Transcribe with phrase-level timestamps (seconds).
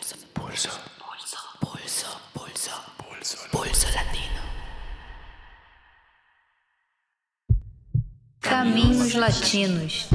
[0.00, 0.16] Pulso.
[0.32, 0.70] Pulso.
[1.60, 2.06] Pulso.
[2.32, 2.70] Pulso.
[2.96, 3.36] Pulso.
[3.50, 4.40] Pulso latino.
[8.40, 10.08] Caminhos Latinos.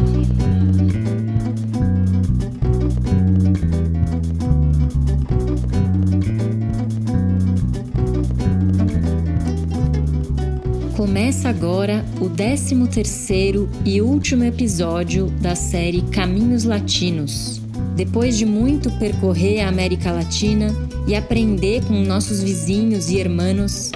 [10.98, 17.65] Começa agora o 13º e último episódio da série Caminhos Latinos.
[17.96, 20.68] Depois de muito percorrer a América Latina
[21.08, 23.90] e aprender com nossos vizinhos e irmãos,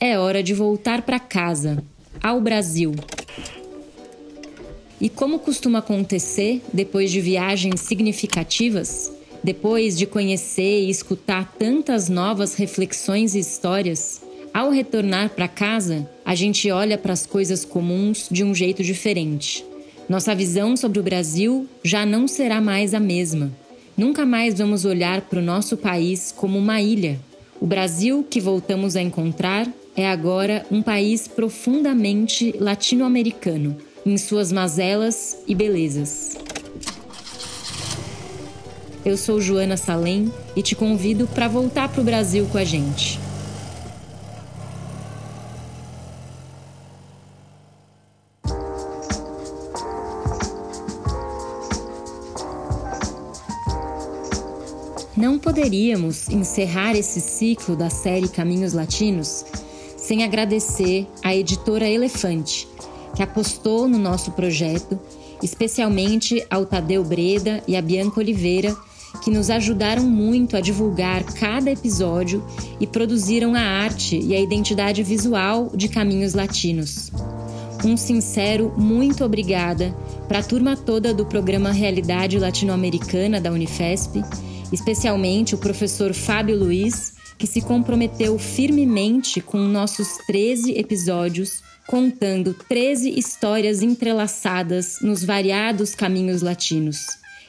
[0.00, 1.80] é hora de voltar para casa,
[2.20, 2.92] ao Brasil.
[5.00, 9.12] E como costuma acontecer depois de viagens significativas,
[9.44, 14.20] depois de conhecer e escutar tantas novas reflexões e histórias,
[14.52, 19.64] ao retornar para casa, a gente olha para as coisas comuns de um jeito diferente.
[20.08, 23.50] Nossa visão sobre o Brasil já não será mais a mesma.
[23.96, 27.18] Nunca mais vamos olhar para o nosso país como uma ilha.
[27.60, 29.66] O Brasil que voltamos a encontrar
[29.96, 36.36] é agora um país profundamente latino-americano, em suas mazelas e belezas.
[39.04, 43.25] Eu sou Joana Salem e te convido para voltar para o Brasil com a gente.
[55.26, 59.44] Não poderíamos encerrar esse ciclo da série Caminhos Latinos
[59.96, 62.68] sem agradecer à editora Elefante,
[63.12, 64.96] que apostou no nosso projeto,
[65.42, 68.72] especialmente ao Tadeu Breda e a Bianca Oliveira,
[69.20, 72.40] que nos ajudaram muito a divulgar cada episódio
[72.78, 77.10] e produziram a arte e a identidade visual de Caminhos Latinos.
[77.84, 79.92] Um sincero muito obrigada
[80.28, 84.22] para a turma toda do programa Realidade Latino-Americana da Unifesp
[84.72, 93.10] especialmente o professor Fábio Luiz, que se comprometeu firmemente com nossos 13 episódios, contando 13
[93.18, 96.98] histórias entrelaçadas nos variados caminhos latinos.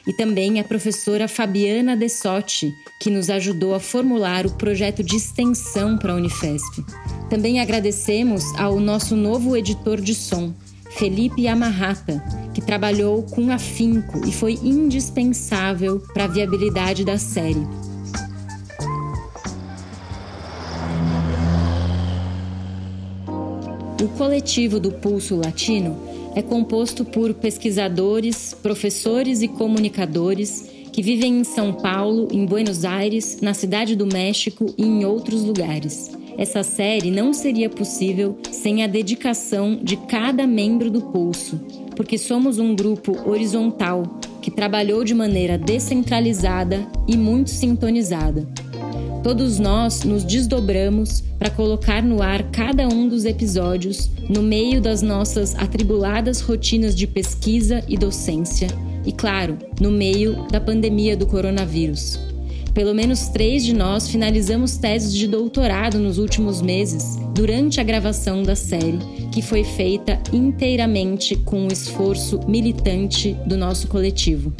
[0.06, 5.98] E também a professora Fabiana Dessotti, que nos ajudou a formular o projeto de extensão
[5.98, 6.84] para a Unifesp.
[7.28, 10.54] Também agradecemos ao nosso novo editor de som,
[10.90, 12.22] Felipe Amarrata,
[12.54, 17.66] que trabalhou com afinco e foi indispensável para a viabilidade da série.
[24.02, 25.96] O coletivo do Pulso Latino
[26.34, 33.40] é composto por pesquisadores, professores e comunicadores que vivem em São Paulo, em Buenos Aires,
[33.40, 36.10] na Cidade do México e em outros lugares.
[36.38, 41.60] Essa série não seria possível sem a dedicação de cada membro do Pulso,
[41.96, 44.04] porque somos um grupo horizontal
[44.40, 48.46] que trabalhou de maneira descentralizada e muito sintonizada.
[49.24, 55.02] Todos nós nos desdobramos para colocar no ar cada um dos episódios no meio das
[55.02, 58.68] nossas atribuladas rotinas de pesquisa e docência,
[59.04, 62.27] e, claro, no meio da pandemia do coronavírus.
[62.78, 68.44] Pelo menos três de nós finalizamos teses de doutorado nos últimos meses, durante a gravação
[68.44, 69.00] da série,
[69.32, 74.52] que foi feita inteiramente com o esforço militante do nosso coletivo.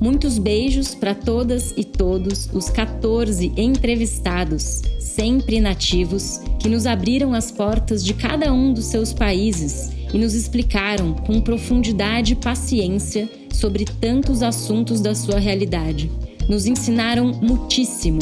[0.00, 7.52] Muitos beijos para todas e todos os 14 entrevistados, sempre nativos, que nos abriram as
[7.52, 13.84] portas de cada um dos seus países e nos explicaram com profundidade e paciência sobre
[13.84, 16.10] tantos assuntos da sua realidade
[16.48, 18.20] nos ensinaram muitíssimo.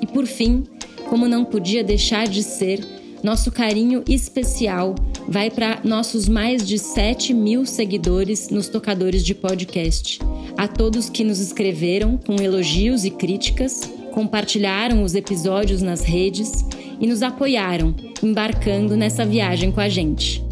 [0.00, 0.64] E por fim,
[1.08, 2.80] como não podia deixar de ser,
[3.22, 4.94] nosso carinho especial
[5.28, 10.20] vai para nossos mais de 7 mil seguidores nos tocadores de podcast.
[10.56, 13.80] A todos que nos escreveram com elogios e críticas,
[14.12, 16.64] compartilharam os episódios nas redes
[17.00, 20.42] e nos apoiaram, embarcando nessa viagem com a gente.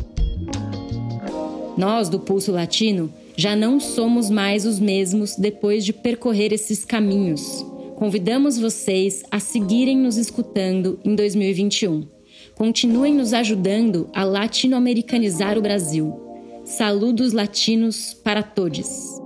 [1.76, 7.64] Nós, do Pulso Latino, já não somos mais os mesmos depois de percorrer esses caminhos.
[7.96, 12.08] Convidamos vocês a seguirem nos escutando em 2021.
[12.54, 16.14] Continuem nos ajudando a latino-americanizar o Brasil.
[16.64, 19.24] Saludos latinos para todos.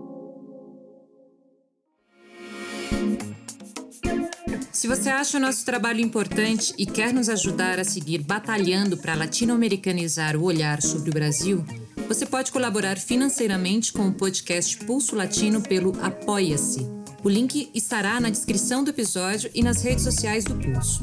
[4.72, 9.14] Se você acha o nosso trabalho importante e quer nos ajudar a seguir batalhando para
[9.14, 11.64] latino-americanizar o olhar sobre o Brasil,
[12.08, 16.88] você pode colaborar financeiramente com o podcast Pulso Latino pelo Apoia-se.
[17.22, 21.00] O link estará na descrição do episódio e nas redes sociais do Pulso.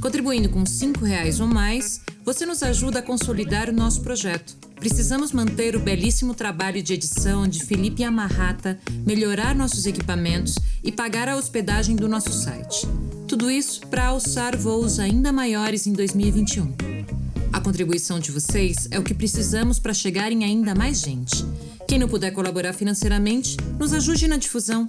[0.00, 4.56] Contribuindo com R$ reais ou mais, você nos ajuda a consolidar o nosso projeto.
[4.76, 11.28] Precisamos manter o belíssimo trabalho de edição de Felipe Amarrata, melhorar nossos equipamentos e pagar
[11.28, 12.86] a hospedagem do nosso site.
[13.26, 16.89] Tudo isso para alçar voos ainda maiores em 2021.
[17.60, 21.44] A contribuição de vocês é o que precisamos para chegar em ainda mais gente.
[21.86, 24.88] Quem não puder colaborar financeiramente, nos ajude na difusão.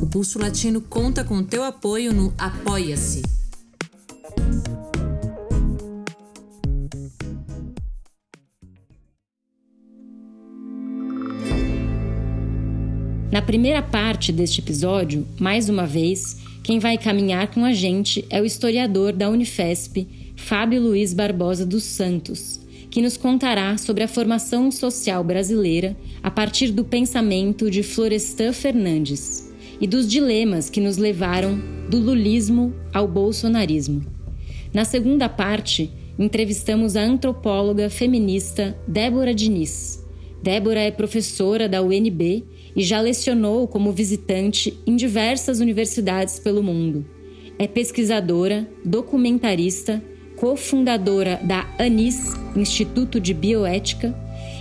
[0.00, 3.20] O Pulso Latino conta com o teu apoio no Apoia-se.
[13.30, 18.40] Na primeira parte deste episódio, mais uma vez, quem vai caminhar com a gente é
[18.40, 22.60] o historiador da Unifesp, Fábio Luiz Barbosa dos Santos,
[22.90, 29.52] que nos contará sobre a formação social brasileira a partir do pensamento de Florestan Fernandes
[29.80, 31.58] e dos dilemas que nos levaram
[31.90, 34.04] do lulismo ao bolsonarismo.
[34.72, 40.04] Na segunda parte, entrevistamos a antropóloga feminista Débora Diniz.
[40.42, 42.44] Débora é professora da UNB
[42.76, 47.04] e já lecionou como visitante em diversas universidades pelo mundo.
[47.58, 50.02] É pesquisadora, documentarista,
[50.36, 54.14] cofundadora da ANIS, Instituto de Bioética,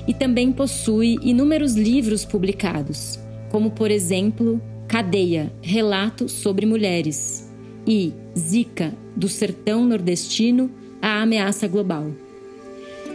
[0.07, 3.19] e também possui inúmeros livros publicados,
[3.49, 7.51] como, por exemplo, Cadeia Relato sobre Mulheres
[7.87, 10.69] e Zika, do Sertão Nordestino
[11.01, 12.11] à Ameaça Global.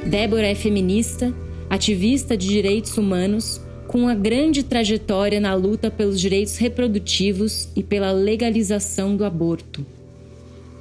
[0.04, 1.34] Débora é feminista,
[1.68, 8.12] ativista de direitos humanos, com uma grande trajetória na luta pelos direitos reprodutivos e pela
[8.12, 9.84] legalização do aborto.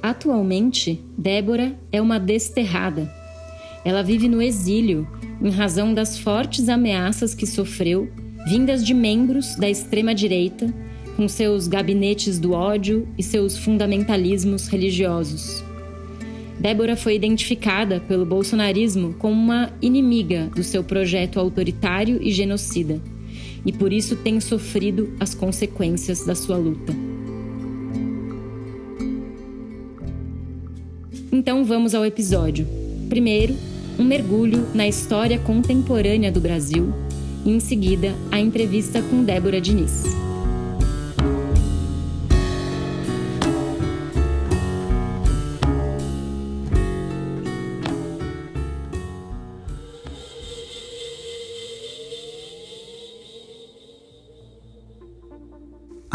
[0.02, 3.12] Atualmente, Débora é uma desterrada.
[3.84, 5.06] Ela vive no exílio
[5.42, 8.10] em razão das fortes ameaças que sofreu,
[8.48, 10.72] vindas de membros da extrema-direita,
[11.16, 15.62] com seus gabinetes do ódio e seus fundamentalismos religiosos.
[16.58, 23.00] Débora foi identificada pelo bolsonarismo como uma inimiga do seu projeto autoritário e genocida,
[23.64, 27.09] e por isso tem sofrido as consequências da sua luta.
[31.32, 32.66] Então vamos ao episódio.
[33.08, 33.54] Primeiro,
[33.98, 36.92] um mergulho na história contemporânea do Brasil
[37.44, 40.29] e, em seguida, a entrevista com Débora Diniz.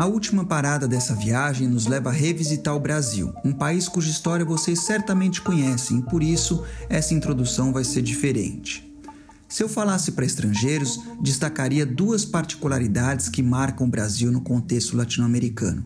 [0.06, 4.46] A última parada dessa viagem nos leva a revisitar o Brasil, um país cuja história
[4.46, 8.88] vocês certamente conhecem, por isso essa introdução vai ser diferente.
[9.50, 15.84] Se eu falasse para estrangeiros, destacaria duas particularidades que marcam o Brasil no contexto latino-americano: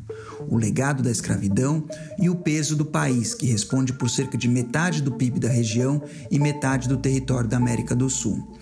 [0.50, 1.88] o legado da escravidão
[2.20, 6.04] e o peso do país, que responde por cerca de metade do PIB da região
[6.30, 8.58] e metade do território da América do Sul.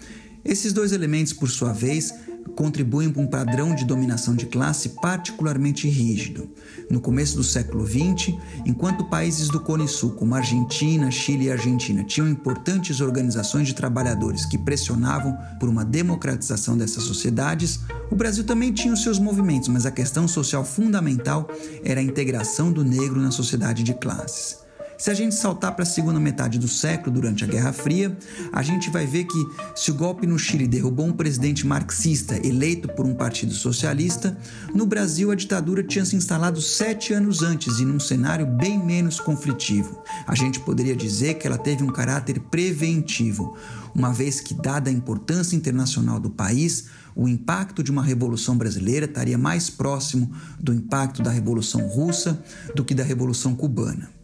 [0.45, 2.13] Esses dois elementos, por sua vez,
[2.55, 6.49] contribuem para um padrão de dominação de classe particularmente rígido.
[6.89, 8.33] No começo do século XX,
[8.65, 14.45] enquanto países do Cone Sul, como Argentina, Chile e Argentina, tinham importantes organizações de trabalhadores
[14.45, 17.79] que pressionavam por uma democratização dessas sociedades,
[18.11, 21.49] o Brasil também tinha os seus movimentos, mas a questão social fundamental
[21.83, 24.66] era a integração do negro na sociedade de classes.
[24.97, 28.17] Se a gente saltar para a segunda metade do século, durante a Guerra Fria,
[28.51, 32.87] a gente vai ver que se o golpe no Chile derrubou um presidente marxista eleito
[32.87, 34.35] por um partido socialista,
[34.73, 39.19] no Brasil a ditadura tinha se instalado sete anos antes e num cenário bem menos
[39.19, 40.01] conflitivo.
[40.25, 43.55] A gente poderia dizer que ela teve um caráter preventivo,
[43.93, 46.85] uma vez que, dada a importância internacional do país,
[47.15, 52.43] o impacto de uma revolução brasileira estaria mais próximo do impacto da Revolução Russa
[52.75, 54.16] do que da Revolução Cubana.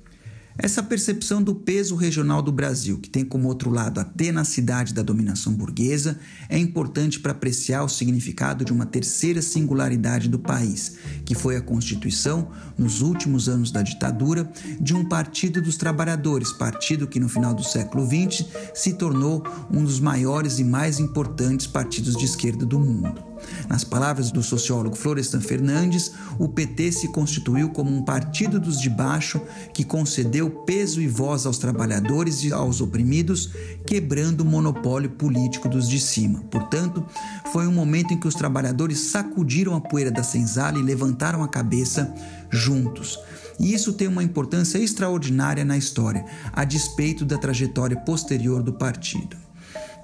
[0.55, 5.01] Essa percepção do peso regional do Brasil, que tem como outro lado a tenacidade da
[5.01, 11.33] dominação burguesa, é importante para apreciar o significado de uma terceira singularidade do país, que
[11.33, 17.19] foi a constituição, nos últimos anos da ditadura, de um Partido dos Trabalhadores, partido que
[17.19, 18.45] no final do século XX
[18.75, 23.33] se tornou um dos maiores e mais importantes partidos de esquerda do mundo.
[23.69, 28.89] Nas palavras do sociólogo Florestan Fernandes, o PT se constituiu como um partido dos de
[28.89, 29.41] baixo
[29.74, 33.51] que concedeu peso e voz aos trabalhadores e aos oprimidos,
[33.86, 36.43] quebrando o monopólio político dos de cima.
[36.51, 37.05] Portanto,
[37.51, 41.48] foi um momento em que os trabalhadores sacudiram a poeira da senzala e levantaram a
[41.48, 42.13] cabeça
[42.50, 43.19] juntos.
[43.60, 49.43] E isso tem uma importância extraordinária na história, a despeito da trajetória posterior do partido.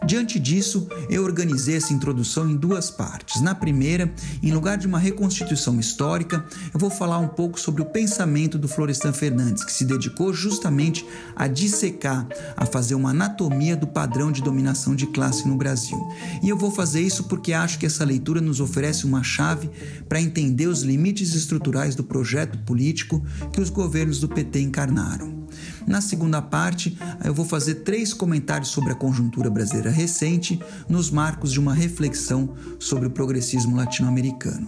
[0.06, 3.42] Diante disso, eu organizei essa introdução em duas partes.
[3.42, 7.86] Na primeira, em lugar de uma reconstituição histórica, eu vou falar um pouco sobre o
[7.86, 13.88] pensamento do Florestan Fernandes, que se dedicou justamente a dissecar, a fazer uma anatomia do
[13.88, 16.00] padrão de dominação de classe no Brasil.
[16.42, 19.70] E eu vou fazer isso porque acho que essa leitura nos oferece uma chave
[20.08, 25.40] para entender os limites estruturais do projeto político que os governos do PT encarnaram.
[25.90, 31.52] Na segunda parte, eu vou fazer três comentários sobre a conjuntura brasileira recente, nos marcos
[31.52, 34.68] de uma reflexão sobre o progressismo latino-americano.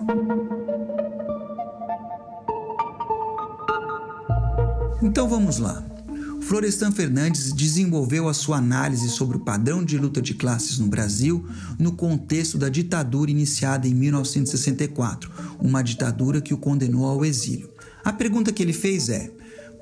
[5.04, 5.84] Então vamos lá.
[6.42, 11.46] Florestan Fernandes desenvolveu a sua análise sobre o padrão de luta de classes no Brasil
[11.78, 17.70] no contexto da ditadura iniciada em 1964, uma ditadura que o condenou ao exílio.
[18.04, 19.32] A pergunta que ele fez é: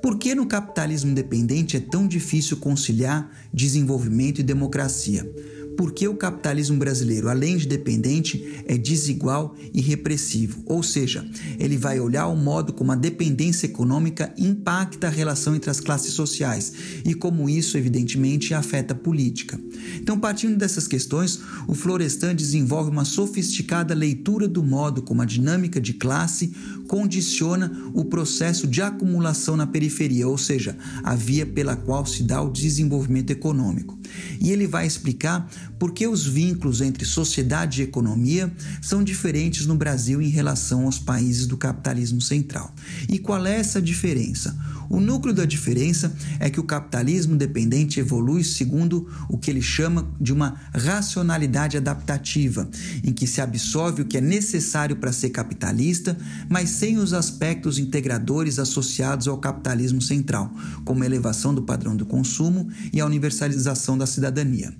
[0.02, 5.30] por que no capitalismo dependente é tão difícil conciliar desenvolvimento e democracia?
[5.80, 10.62] porque o capitalismo brasileiro, além de dependente, é desigual e repressivo.
[10.66, 11.26] Ou seja,
[11.58, 16.12] ele vai olhar o modo como a dependência econômica impacta a relação entre as classes
[16.12, 19.58] sociais e como isso, evidentemente, afeta a política.
[19.96, 25.80] Então, partindo dessas questões, o Florestan desenvolve uma sofisticada leitura do modo como a dinâmica
[25.80, 26.52] de classe
[26.90, 32.42] condiciona o processo de acumulação na periferia, ou seja, a via pela qual se dá
[32.42, 33.96] o desenvolvimento econômico.
[34.40, 39.76] E ele vai explicar por que os vínculos entre sociedade e economia são diferentes no
[39.76, 42.74] Brasil em relação aos países do capitalismo central.
[43.08, 44.58] E qual é essa diferença?
[44.90, 50.12] O núcleo da diferença é que o capitalismo dependente evolui segundo o que ele chama
[50.20, 52.68] de uma racionalidade adaptativa,
[53.04, 56.18] em que se absorve o que é necessário para ser capitalista,
[56.48, 60.52] mas sem os aspectos integradores associados ao capitalismo central,
[60.84, 64.74] como a elevação do padrão do consumo e a universalização da cidadania.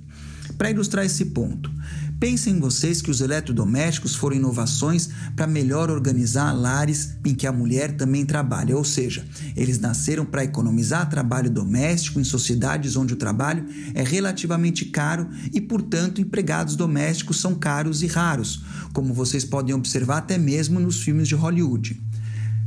[0.58, 1.70] Para ilustrar esse ponto,
[2.20, 7.96] pensem vocês que os eletrodomésticos foram inovações para melhor organizar lares em que a mulher
[7.96, 13.64] também trabalha, ou seja, eles nasceram para economizar trabalho doméstico em sociedades onde o trabalho
[13.94, 18.62] é relativamente caro e, portanto, empregados domésticos são caros e raros,
[18.92, 22.09] como vocês podem observar até mesmo nos filmes de Hollywood.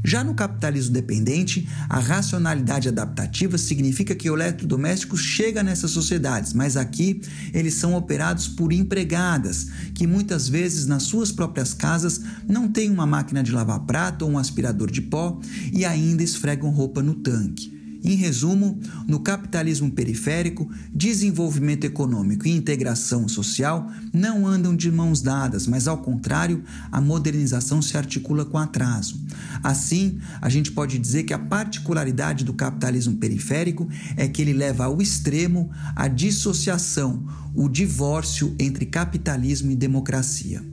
[0.04, 6.76] Já no capitalismo dependente, a racionalidade adaptativa significa que o eletrodoméstico chega nessas sociedades, mas
[6.76, 7.22] aqui
[7.54, 13.06] eles são operados por empregadas, que muitas vezes nas suas próprias casas não têm uma
[13.06, 15.40] máquina de lavar prato ou um aspirador de pó
[15.72, 17.83] e ainda esfregam roupa no tanque.
[18.04, 25.66] Em resumo, no capitalismo periférico, desenvolvimento econômico e integração social não andam de mãos dadas,
[25.66, 29.24] mas ao contrário, a modernização se articula com atraso.
[29.64, 34.84] Assim, a gente pode dizer que a particularidade do capitalismo periférico é que ele leva
[34.86, 40.73] ao extremo a dissociação, o divórcio entre capitalismo e democracia.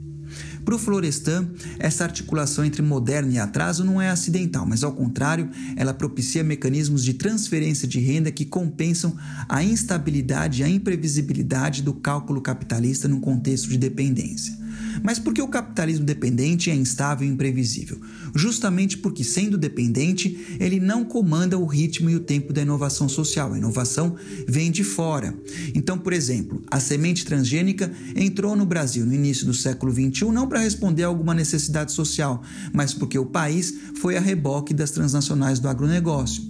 [0.63, 1.47] Para o Florestan,
[1.79, 7.03] essa articulação entre moderno e atraso não é acidental, mas ao contrário, ela propicia mecanismos
[7.03, 9.15] de transferência de renda que compensam
[9.49, 14.61] a instabilidade e a imprevisibilidade do cálculo capitalista num contexto de dependência.
[15.03, 17.99] Mas por que o capitalismo dependente é instável e imprevisível?
[18.35, 23.53] Justamente porque, sendo dependente, ele não comanda o ritmo e o tempo da inovação social.
[23.53, 24.15] A inovação
[24.47, 25.33] vem de fora.
[25.73, 30.47] Então, por exemplo, a semente transgênica entrou no Brasil no início do século XXI não
[30.47, 32.41] para responder a alguma necessidade social,
[32.73, 36.43] mas porque o país foi a reboque das transnacionais do agronegócio.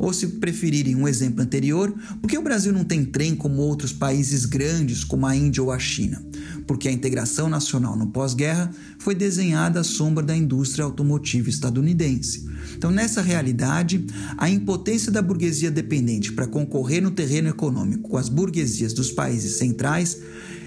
[0.00, 3.92] Ou, se preferirem um exemplo anterior, por que o Brasil não tem trem como outros
[3.92, 6.24] países grandes, como a Índia ou a China?
[6.66, 12.48] Porque a integração nacional no pós-guerra foi desenhada à sombra da indústria automotiva estadunidense.
[12.74, 14.06] Então, nessa realidade,
[14.38, 19.58] a impotência da burguesia dependente para concorrer no terreno econômico com as burguesias dos países
[19.58, 20.18] centrais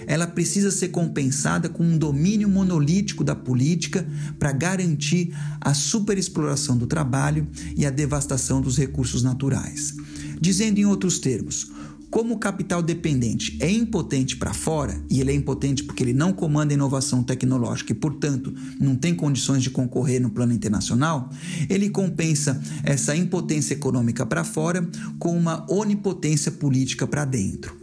[0.08, 4.08] ela precisa ser compensada com um domínio monolítico da política
[4.38, 9.96] para garantir a superexploração do trabalho e a devastação dos recursos naturais.
[10.40, 11.72] Dizendo em outros termos,
[12.14, 16.32] como o capital dependente é impotente para fora, e ele é impotente porque ele não
[16.32, 21.32] comanda inovação tecnológica e, portanto, não tem condições de concorrer no plano internacional,
[21.68, 27.83] ele compensa essa impotência econômica para fora com uma onipotência política para dentro.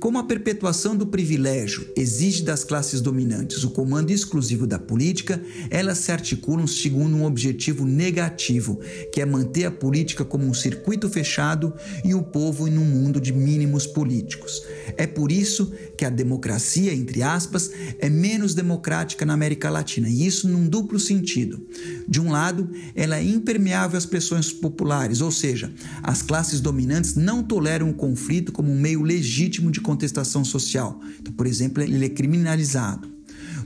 [0.00, 5.38] Como a perpetuação do privilégio exige das classes dominantes o comando exclusivo da política,
[5.68, 8.80] elas se articulam segundo um objetivo negativo,
[9.12, 13.20] que é manter a política como um circuito fechado e o povo em um mundo
[13.20, 14.62] de mínimos políticos.
[14.96, 20.26] É por isso que a democracia, entre aspas, é menos democrática na América Latina, e
[20.26, 21.60] isso num duplo sentido.
[22.08, 25.70] De um lado, ela é impermeável às pressões populares, ou seja,
[26.02, 31.00] as classes dominantes não toleram o conflito como um meio legítimo de contestação social.
[31.18, 33.10] Então, por exemplo, ele é criminalizado.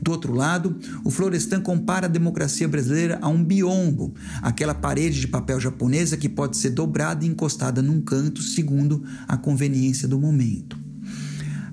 [0.01, 5.29] Do outro lado, o Florestan compara a democracia brasileira a um biombo, aquela parede de
[5.29, 10.83] papel japonesa que pode ser dobrada e encostada num canto segundo a conveniência do momento.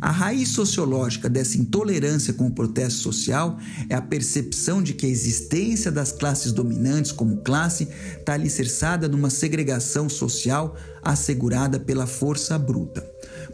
[0.01, 5.09] A raiz sociológica dessa intolerância com o protesto social é a percepção de que a
[5.09, 7.87] existência das classes dominantes como classe
[8.19, 13.07] está alicerçada numa segregação social assegurada pela força bruta.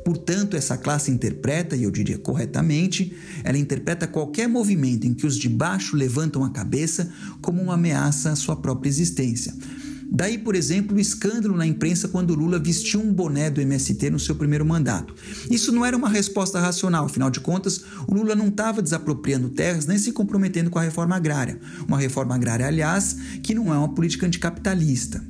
[0.07, 5.37] Portanto, essa classe interpreta, e eu diria corretamente, ela interpreta qualquer movimento em que os
[5.37, 7.11] de baixo levantam a cabeça
[7.41, 9.53] como uma ameaça à sua própria existência.
[10.09, 14.17] Daí, por exemplo, o escândalo na imprensa quando Lula vestiu um boné do MST no
[14.17, 15.13] seu primeiro mandato.
[15.51, 19.85] Isso não era uma resposta racional, afinal de contas, o Lula não estava desapropriando terras
[19.85, 21.59] nem se comprometendo com a reforma agrária.
[21.85, 25.21] Uma reforma agrária, aliás, que não é uma política anticapitalista.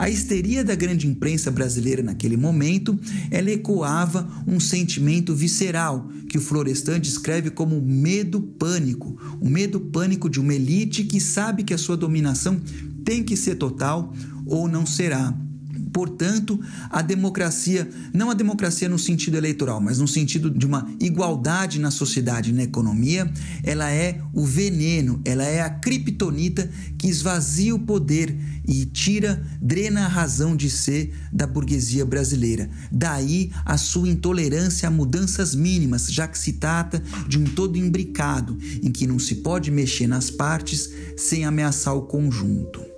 [0.00, 2.98] A histeria da grande imprensa brasileira naquele momento,
[3.30, 10.30] ela ecoava um sentimento visceral que o Florestan descreve como medo pânico, o medo pânico
[10.30, 12.58] de uma elite que sabe que a sua dominação
[13.04, 14.14] tem que ser total
[14.46, 15.38] ou não será.
[15.92, 21.78] Portanto, a democracia, não a democracia no sentido eleitoral, mas no sentido de uma igualdade
[21.78, 23.30] na sociedade e na economia,
[23.62, 28.36] ela é o veneno, ela é a criptonita que esvazia o poder
[28.66, 32.70] e tira, drena a razão de ser da burguesia brasileira.
[32.90, 38.56] Daí a sua intolerância a mudanças mínimas, já que se trata de um todo imbricado,
[38.82, 42.89] em que não se pode mexer nas partes sem ameaçar o conjunto.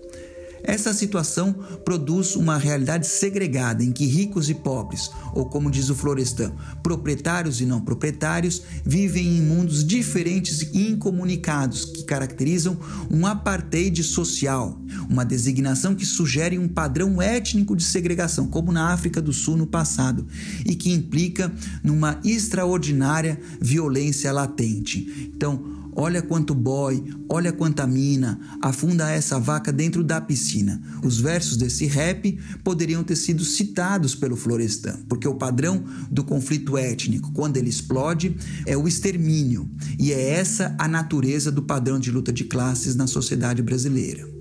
[0.65, 1.55] Essa situação
[1.85, 6.53] produz uma realidade segregada em que ricos e pobres, ou como diz o Florestan,
[6.83, 12.79] proprietários e não proprietários, vivem em mundos diferentes e incomunicados que caracterizam
[13.11, 19.21] um apartheid social, uma designação que sugere um padrão étnico de segregação, como na África
[19.21, 20.27] do Sul no passado,
[20.65, 21.53] e que implica
[21.83, 25.31] numa extraordinária violência latente.
[25.35, 30.81] Então, Olha quanto boy, olha quanta mina, afunda essa vaca dentro da piscina.
[31.05, 36.79] Os versos desse rap poderiam ter sido citados pelo Florestan, porque o padrão do conflito
[36.79, 38.35] étnico, quando ele explode,
[38.67, 39.69] é o extermínio.
[39.99, 44.32] E é essa a natureza do padrão de luta de classes na sociedade brasileira.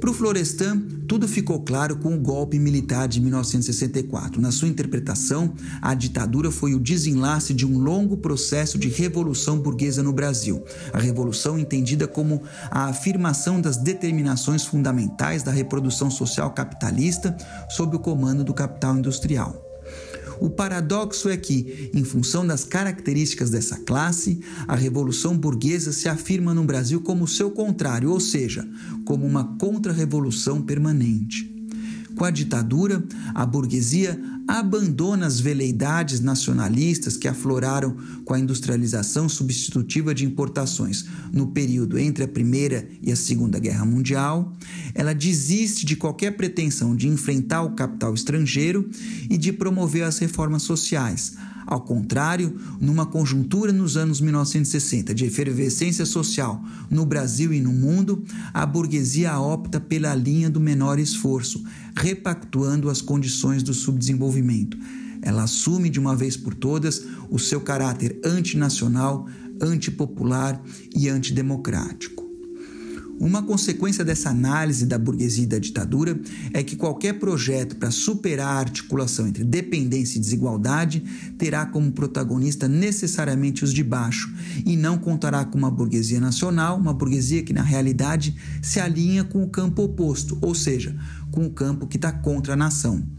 [0.00, 4.40] Para o Florestan, tudo ficou claro com o golpe militar de 1964.
[4.40, 10.02] Na sua interpretação, a ditadura foi o desenlace de um longo processo de revolução burguesa
[10.02, 10.62] no Brasil.
[10.92, 17.36] A revolução entendida como a afirmação das determinações fundamentais da reprodução social capitalista
[17.70, 19.65] sob o comando do capital industrial.
[20.40, 26.52] O paradoxo é que, em função das características dessa classe, a revolução burguesa se afirma
[26.52, 28.68] no Brasil como seu contrário, ou seja,
[29.04, 31.54] como uma contra-revolução permanente.
[32.16, 40.14] Com a ditadura, a burguesia abandona as veleidades nacionalistas que afloraram com a industrialização substitutiva
[40.14, 44.52] de importações no período entre a Primeira e a Segunda Guerra Mundial.
[44.94, 48.88] Ela desiste de qualquer pretensão de enfrentar o capital estrangeiro
[49.28, 51.34] e de promover as reformas sociais
[51.66, 58.22] ao contrário, numa conjuntura nos anos 1960 de efervescência social no Brasil e no mundo,
[58.54, 61.64] a burguesia opta pela linha do menor esforço,
[61.96, 64.35] repactuando as condições do subdesenvolvimento.
[65.22, 69.26] Ela assume de uma vez por todas o seu caráter antinacional,
[69.60, 70.60] antipopular
[70.94, 72.26] e antidemocrático.
[73.18, 76.20] Uma consequência dessa análise da burguesia e da ditadura
[76.52, 81.02] é que qualquer projeto para superar a articulação entre dependência e desigualdade
[81.38, 84.30] terá como protagonista necessariamente os de baixo
[84.66, 89.42] e não contará com uma burguesia nacional, uma burguesia que na realidade se alinha com
[89.42, 90.94] o campo oposto, ou seja,
[91.30, 93.15] com o campo que está contra a nação.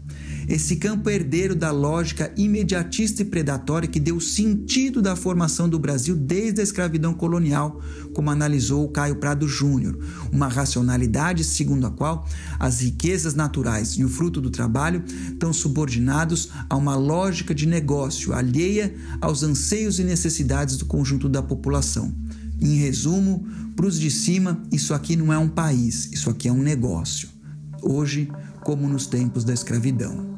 [0.48, 6.16] Esse campo herdeiro da lógica imediatista e predatória que deu sentido da formação do Brasil
[6.16, 7.82] desde a escravidão colonial,
[8.14, 9.98] como analisou o Caio Prado Júnior,
[10.32, 12.26] uma racionalidade segundo a qual
[12.58, 18.32] as riquezas naturais e o fruto do trabalho estão subordinados a uma lógica de negócio
[18.32, 22.10] alheia aos anseios e necessidades do conjunto da população.
[22.58, 26.52] Em resumo, para os de cima, isso aqui não é um país, isso aqui é
[26.52, 27.28] um negócio.
[27.82, 28.30] Hoje,
[28.64, 30.37] como nos tempos da escravidão.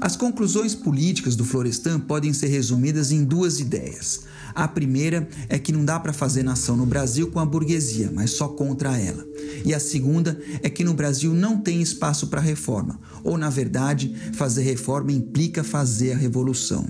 [0.00, 4.22] As conclusões políticas do Florestan podem ser resumidas em duas ideias.
[4.54, 8.30] A primeira é que não dá para fazer nação no Brasil com a burguesia, mas
[8.30, 9.26] só contra ela.
[9.64, 14.14] E a segunda é que no Brasil não tem espaço para reforma, ou na verdade,
[14.32, 16.86] fazer reforma implica fazer a revolução.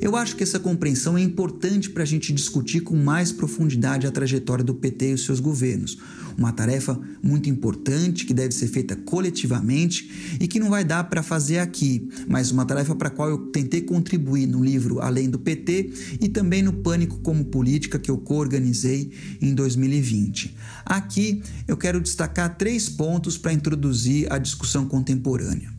[0.00, 4.10] Eu acho que essa compreensão é importante para a gente discutir com mais profundidade a
[4.10, 5.98] trajetória do PT e os seus governos.
[6.36, 11.22] Uma tarefa muito importante que deve ser feita coletivamente e que não vai dar para
[11.22, 15.38] fazer aqui, mas uma tarefa para a qual eu tentei contribuir no livro Além do
[15.38, 20.54] PT e também no Pânico como Política que eu co-organizei em 2020.
[20.84, 25.75] Aqui eu quero destacar três pontos para introduzir a discussão contemporânea.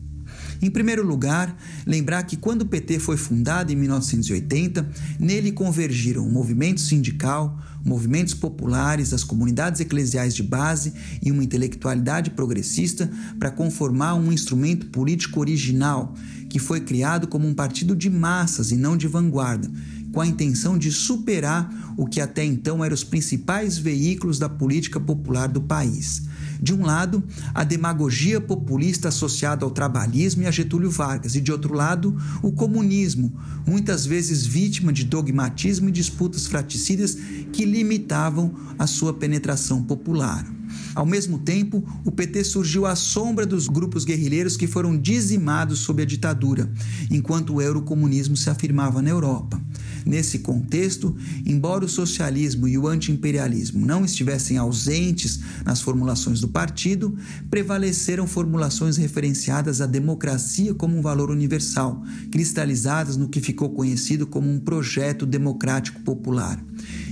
[0.60, 6.30] Em primeiro lugar, lembrar que quando o PT foi fundado em 1980, nele convergiram o
[6.30, 10.92] movimento sindical, movimentos populares, as comunidades eclesiais de base
[11.22, 16.14] e uma intelectualidade progressista para conformar um instrumento político original
[16.48, 19.70] que foi criado como um partido de massas e não de vanguarda,
[20.12, 24.98] com a intenção de superar o que até então eram os principais veículos da política
[24.98, 26.22] popular do país.
[26.60, 27.22] De um lado,
[27.54, 32.52] a demagogia populista associada ao trabalhismo e a Getúlio Vargas, e de outro lado, o
[32.52, 33.32] comunismo,
[33.66, 37.16] muitas vezes vítima de dogmatismo e disputas fraticidas
[37.52, 40.46] que limitavam a sua penetração popular.
[40.94, 46.02] Ao mesmo tempo, o PT surgiu à sombra dos grupos guerrilheiros que foram dizimados sob
[46.02, 46.70] a ditadura,
[47.10, 49.60] enquanto o eurocomunismo se afirmava na Europa.
[50.08, 57.14] Nesse contexto, embora o socialismo e o antiimperialismo não estivessem ausentes nas formulações do partido,
[57.50, 64.50] prevaleceram formulações referenciadas à democracia como um valor universal, cristalizadas no que ficou conhecido como
[64.50, 66.58] um projeto democrático popular.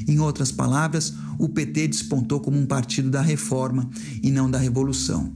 [0.09, 3.91] Em outras palavras, o PT despontou como um partido da reforma
[4.23, 5.31] e não da revolução.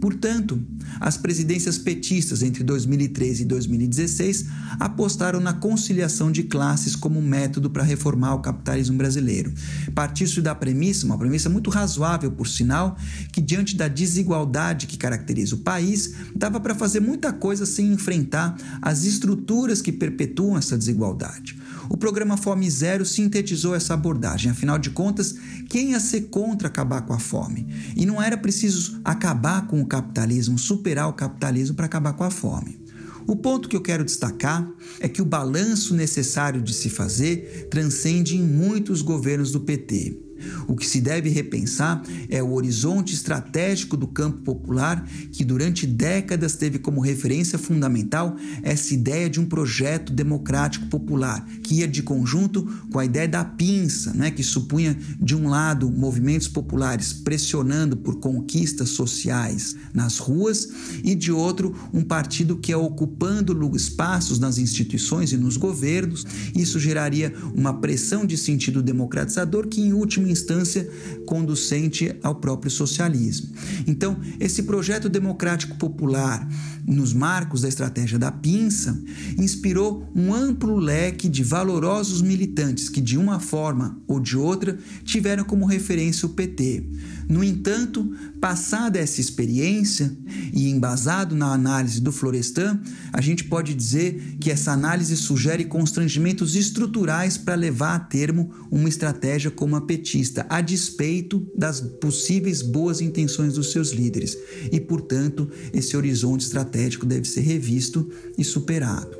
[0.00, 0.60] Portanto,
[0.98, 4.46] as presidências petistas entre 2013 e 2016
[4.78, 9.52] apostaram na conciliação de classes como método para reformar o capitalismo brasileiro.
[9.94, 12.96] Partiu-se da premissa, uma premissa muito razoável, por sinal,
[13.30, 18.56] que diante da desigualdade que caracteriza o país, dava para fazer muita coisa sem enfrentar
[18.80, 21.59] as estruturas que perpetuam essa desigualdade.
[21.90, 24.52] O programa Fome Zero sintetizou essa abordagem.
[24.52, 25.34] Afinal de contas,
[25.68, 27.66] quem ia ser contra acabar com a fome?
[27.96, 32.30] E não era preciso acabar com o capitalismo, superar o capitalismo para acabar com a
[32.30, 32.80] fome.
[33.26, 38.36] O ponto que eu quero destacar é que o balanço necessário de se fazer transcende
[38.36, 40.29] em muitos governos do PT.
[40.66, 46.56] O que se deve repensar é o horizonte estratégico do campo popular, que durante décadas
[46.56, 52.62] teve como referência fundamental essa ideia de um projeto democrático popular, que ia de conjunto
[52.90, 58.20] com a ideia da pinça, né, que supunha, de um lado, movimentos populares pressionando por
[58.20, 60.68] conquistas sociais nas ruas,
[61.02, 66.24] e de outro, um partido que é ocupando espaços nas instituições e nos governos.
[66.54, 70.88] Isso geraria uma pressão de sentido democratizador que, em última instância
[71.26, 73.50] conducente ao próprio socialismo.
[73.86, 76.48] Então, esse projeto democrático popular,
[76.86, 79.00] nos marcos da estratégia da pinça,
[79.38, 85.44] inspirou um amplo leque de valorosos militantes que, de uma forma ou de outra, tiveram
[85.44, 86.84] como referência o PT.
[87.30, 90.12] No entanto, passada essa experiência
[90.52, 92.80] e embasado na análise do Florestan,
[93.12, 98.88] a gente pode dizer que essa análise sugere constrangimentos estruturais para levar a termo uma
[98.88, 104.36] estratégia como a petista, a despeito das possíveis boas intenções dos seus líderes.
[104.72, 109.19] E, portanto, esse horizonte estratégico deve ser revisto e superado.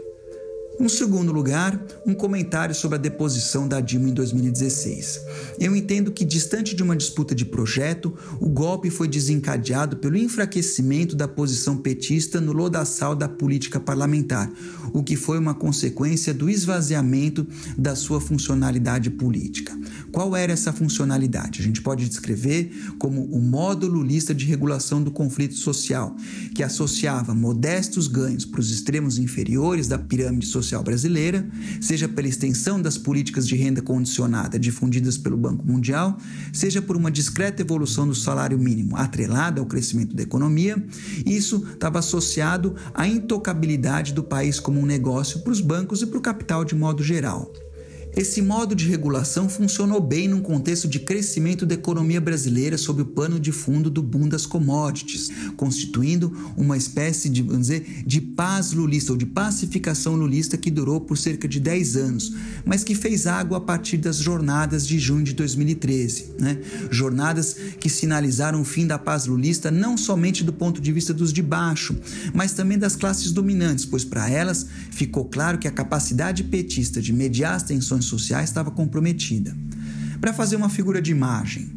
[0.81, 5.21] Em segundo lugar, um comentário sobre a deposição da Dilma em 2016.
[5.59, 11.14] Eu entendo que, distante de uma disputa de projeto, o golpe foi desencadeado pelo enfraquecimento
[11.14, 14.51] da posição petista no lodaçal da política parlamentar,
[14.95, 19.79] o que foi uma consequência do esvaziamento da sua funcionalidade política.
[20.11, 21.61] Qual era essa funcionalidade?
[21.61, 26.16] A gente pode descrever como o módulo lista de regulação do conflito social,
[26.55, 31.46] que associava modestos ganhos para os extremos inferiores da pirâmide social brasileira,
[31.80, 36.16] seja pela extensão das políticas de renda condicionada difundidas pelo Banco Mundial,
[36.52, 40.83] seja por uma discreta evolução do salário mínimo atrelada ao crescimento da economia.
[41.26, 46.18] Isso estava associado à intocabilidade do país como um negócio para os bancos e para
[46.18, 47.52] o capital de modo geral.
[48.16, 53.07] Esse modo de regulação funcionou bem num contexto de crescimento da economia brasileira sob o
[53.07, 58.73] pano de fundo do boom das commodities, constituindo uma espécie de, vamos dizer, de paz
[58.73, 63.27] lulista ou de pacificação lulista que durou por cerca de 10 anos, mas que fez
[63.27, 66.33] água a partir das jornadas de junho de 2013.
[66.38, 66.59] Né?
[66.90, 71.33] Jornadas que sinalizaram o fim da paz lulista não somente do ponto de vista dos
[71.33, 71.96] de baixo,
[72.35, 77.12] mas também das classes dominantes, pois para elas ficou claro que a capacidade petista de
[77.12, 79.56] mediar as tensões sociais estava comprometida.
[80.20, 81.70] Para fazer uma figura de imagem,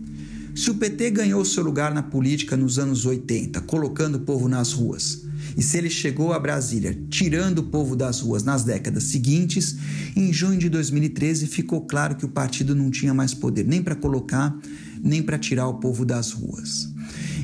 [0.55, 4.71] se o PT ganhou seu lugar na política nos anos 80, colocando o povo nas
[4.73, 5.23] ruas,
[5.57, 9.75] E se ele chegou a Brasília tirando o povo das ruas nas décadas seguintes,
[10.15, 13.95] em junho de 2013 ficou claro que o partido não tinha mais poder nem para
[13.95, 14.57] colocar,
[15.01, 16.89] nem para tirar o povo das ruas.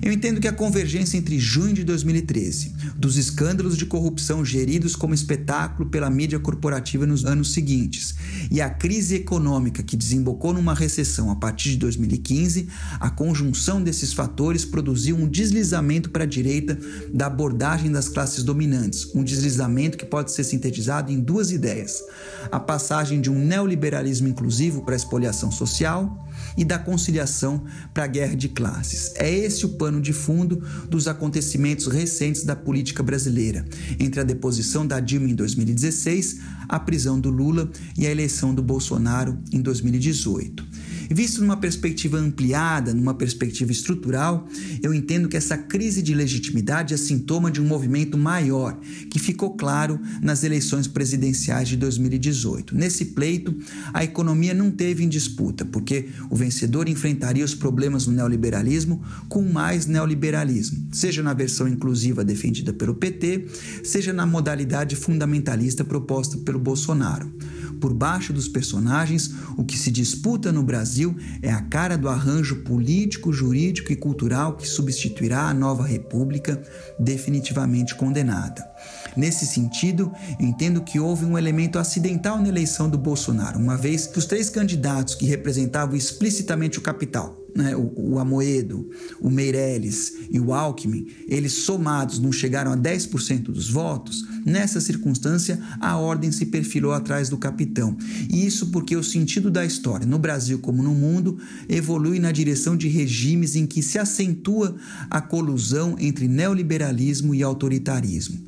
[0.01, 5.13] Eu entendo que a convergência entre junho de 2013, dos escândalos de corrupção geridos como
[5.13, 8.15] espetáculo pela mídia corporativa nos anos seguintes,
[8.49, 14.13] e a crise econômica que desembocou numa recessão a partir de 2015, a conjunção desses
[14.13, 16.79] fatores produziu um deslizamento para a direita
[17.13, 22.01] da abordagem das classes dominantes, um deslizamento que pode ser sintetizado em duas ideias:
[22.49, 26.28] a passagem de um neoliberalismo inclusivo para a expoliação social
[26.59, 29.13] e da conciliação para a guerra de classes.
[29.15, 33.65] É esse o pano de fundo dos acontecimentos recentes da política brasileira,
[33.97, 38.61] entre a deposição da Dilma em 2016, a prisão do Lula e a eleição do
[38.61, 40.67] Bolsonaro em 2018.
[41.11, 44.47] Visto numa perspectiva ampliada, numa perspectiva estrutural,
[44.83, 49.55] eu entendo que essa crise de legitimidade é sintoma de um movimento maior, que ficou
[49.55, 52.75] claro nas eleições presidenciais de 2018.
[52.75, 53.55] Nesse pleito,
[53.91, 59.41] a economia não teve em disputa, porque o vencedor enfrentaria os problemas do neoliberalismo com
[59.41, 63.47] mais neoliberalismo, seja na versão inclusiva defendida pelo PT,
[63.83, 67.31] seja na modalidade fundamentalista proposta pelo Bolsonaro.
[67.79, 72.57] Por baixo dos personagens, o que se disputa no Brasil é a cara do arranjo
[72.57, 76.61] político, jurídico e cultural que substituirá a nova república
[76.99, 78.67] definitivamente condenada.
[79.15, 84.19] Nesse sentido, entendo que houve um elemento acidental na eleição do Bolsonaro, uma vez que
[84.19, 90.39] os três candidatos que representavam explicitamente o capital, né, o, o Amoedo, o Meirelles e
[90.39, 96.45] o Alckmin, eles somados não chegaram a 10% dos votos, nessa circunstância a ordem se
[96.47, 97.97] perfilou atrás do capitão.
[98.29, 102.75] E isso porque o sentido da história, no Brasil como no mundo, evolui na direção
[102.75, 104.75] de regimes em que se acentua
[105.09, 108.39] a colusão entre neoliberalismo e autoritarismo.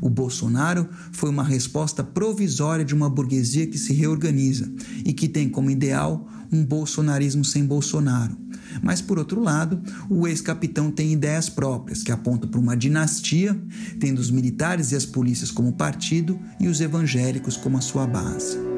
[0.00, 4.72] O Bolsonaro foi uma resposta provisória de uma burguesia que se reorganiza
[5.04, 8.36] e que tem como ideal um bolsonarismo sem Bolsonaro.
[8.82, 13.60] Mas, por outro lado, o ex-capitão tem ideias próprias, que apontam para uma dinastia,
[13.98, 18.69] tendo os militares e as polícias como partido e os evangélicos como a sua base.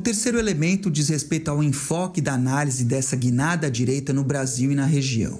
[0.00, 4.74] O terceiro elemento diz respeito ao enfoque da análise dessa guinada direita no Brasil e
[4.74, 5.38] na região.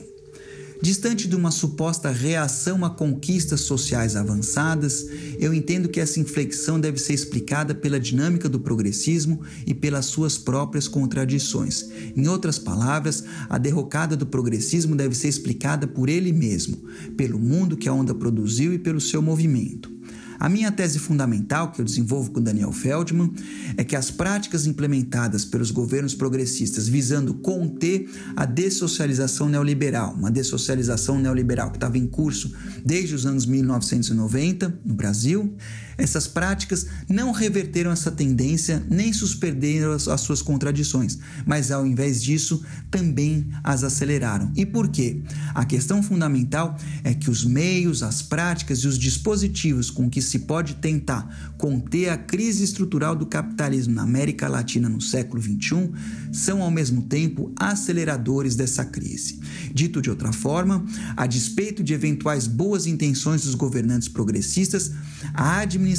[0.82, 5.06] Distante de uma suposta reação a conquistas sociais avançadas,
[5.38, 10.36] eu entendo que essa inflexão deve ser explicada pela dinâmica do progressismo e pelas suas
[10.36, 11.88] próprias contradições.
[12.14, 16.76] Em outras palavras, a derrocada do progressismo deve ser explicada por ele mesmo,
[17.16, 19.99] pelo mundo que a onda produziu e pelo seu movimento.
[20.40, 23.30] A minha tese fundamental, que eu desenvolvo com Daniel Feldman,
[23.76, 31.18] é que as práticas implementadas pelos governos progressistas visando conter a dessocialização neoliberal, uma dessocialização
[31.18, 35.54] neoliberal que estava em curso desde os anos 1990 no Brasil,
[36.00, 42.22] essas práticas não reverteram essa tendência nem suspenderam as, as suas contradições, mas ao invés
[42.22, 44.50] disso também as aceleraram.
[44.56, 45.20] E por quê?
[45.54, 50.40] A questão fundamental é que os meios, as práticas e os dispositivos com que se
[50.40, 55.90] pode tentar conter a crise estrutural do capitalismo na América Latina no século XXI
[56.32, 59.40] são ao mesmo tempo aceleradores dessa crise.
[59.72, 60.84] Dito de outra forma,
[61.16, 64.92] a despeito de eventuais boas intenções dos governantes progressistas,
[65.34, 65.89] a administração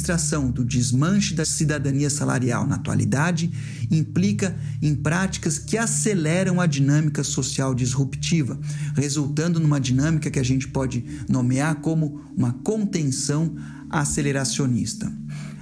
[0.52, 3.50] do desmanche da cidadania salarial na atualidade
[3.90, 8.58] implica em práticas que aceleram a dinâmica social disruptiva,
[8.94, 13.54] resultando numa dinâmica que a gente pode nomear como uma contenção
[13.90, 15.12] aceleracionista.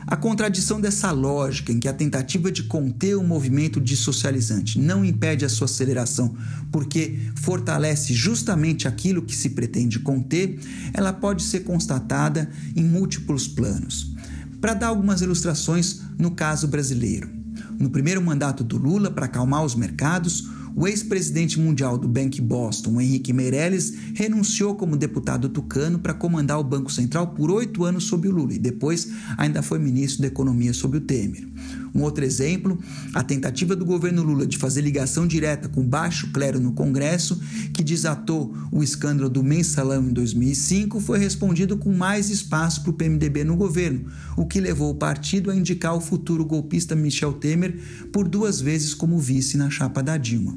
[0.07, 5.45] A contradição dessa lógica, em que a tentativa de conter o movimento dissocializante não impede
[5.45, 6.35] a sua aceleração,
[6.73, 10.59] porque fortalece justamente aquilo que se pretende conter,
[10.93, 14.13] ela pode ser constatada em múltiplos planos.
[14.61, 17.31] Para dar algumas ilustrações no caso brasileiro.
[17.79, 23.01] No primeiro mandato do Lula, para acalmar os mercados, o ex-presidente mundial do Bank Boston,
[23.01, 28.29] Henrique Meirelles, renunciou como deputado tucano para comandar o Banco Central por oito anos sob
[28.29, 31.47] o Lula e depois ainda foi ministro da Economia sob o Temer.
[31.95, 32.79] Um outro exemplo,
[33.15, 37.41] a tentativa do governo Lula de fazer ligação direta com baixo clero no Congresso,
[37.73, 42.95] que desatou o escândalo do mensalão em 2005, foi respondido com mais espaço para o
[42.95, 47.79] PMDB no governo, o que levou o partido a indicar o futuro golpista Michel Temer
[48.13, 50.57] por duas vezes como vice na chapa da Dilma.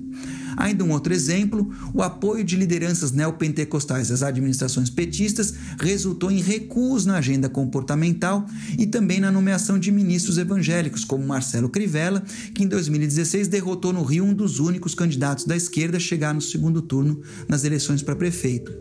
[0.58, 7.06] Ainda um outro exemplo, o apoio de lideranças neopentecostais às administrações petistas resultou em recuos
[7.06, 8.46] na agenda comportamental
[8.78, 14.04] e também na nomeação de ministros evangélicos, como Marcelo Crivella, que em 2016 derrotou no
[14.04, 18.16] Rio um dos únicos candidatos da esquerda a chegar no segundo turno nas eleições para
[18.16, 18.74] prefeito.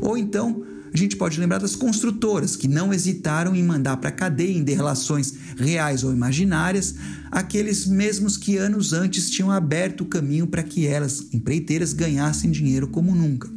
[0.00, 4.12] Ou então, a gente pode lembrar das construtoras que não hesitaram em mandar para a
[4.12, 6.94] cadeia em relações reais ou imaginárias
[7.30, 12.88] aqueles mesmos que anos antes tinham aberto o caminho para que elas, empreiteiras, ganhassem dinheiro
[12.88, 13.48] como nunca.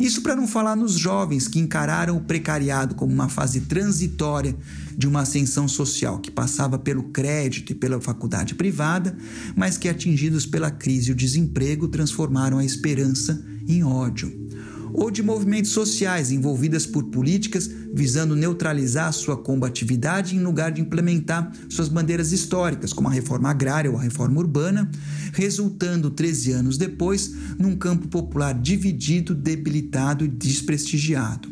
[0.00, 4.56] Isso para não falar nos jovens que encararam o precariado como uma fase transitória
[4.96, 9.16] de uma ascensão social que passava pelo crédito e pela faculdade privada,
[9.54, 14.41] mas que, atingidos pela crise e o desemprego, transformaram a esperança em ódio
[14.94, 21.52] ou de movimentos sociais envolvidas por políticas visando neutralizar sua combatividade em lugar de implementar
[21.68, 24.90] suas bandeiras históricas, como a reforma agrária ou a reforma urbana,
[25.32, 31.50] resultando 13 anos depois num campo popular dividido, debilitado e desprestigiado.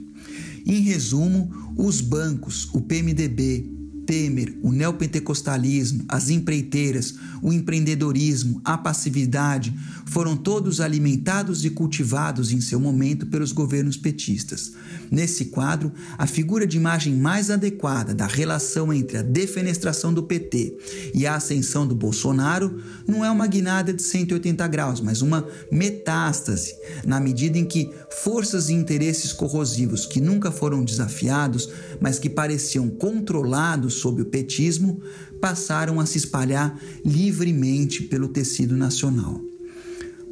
[0.64, 3.79] Em resumo, os bancos, o PMDB,
[4.10, 9.72] Temer, o neopentecostalismo, as empreiteiras, o empreendedorismo, a passividade
[10.04, 14.72] foram todos alimentados e cultivados em seu momento pelos governos petistas.
[15.12, 21.12] Nesse quadro, a figura de imagem mais adequada da relação entre a defenestração do PT
[21.14, 26.74] e a ascensão do Bolsonaro não é uma guinada de 180 graus, mas uma metástase,
[27.06, 27.88] na medida em que
[28.24, 31.68] forças e interesses corrosivos que nunca foram desafiados,
[32.00, 35.00] mas que pareciam controlados sob o petismo,
[35.40, 39.40] passaram a se espalhar livremente pelo tecido nacional.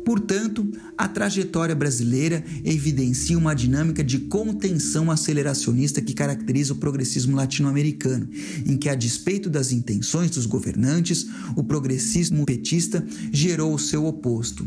[0.09, 8.27] Portanto, a trajetória brasileira evidencia uma dinâmica de contenção aceleracionista que caracteriza o progressismo latino-americano,
[8.65, 14.67] em que, a despeito das intenções dos governantes, o progressismo petista gerou o seu oposto.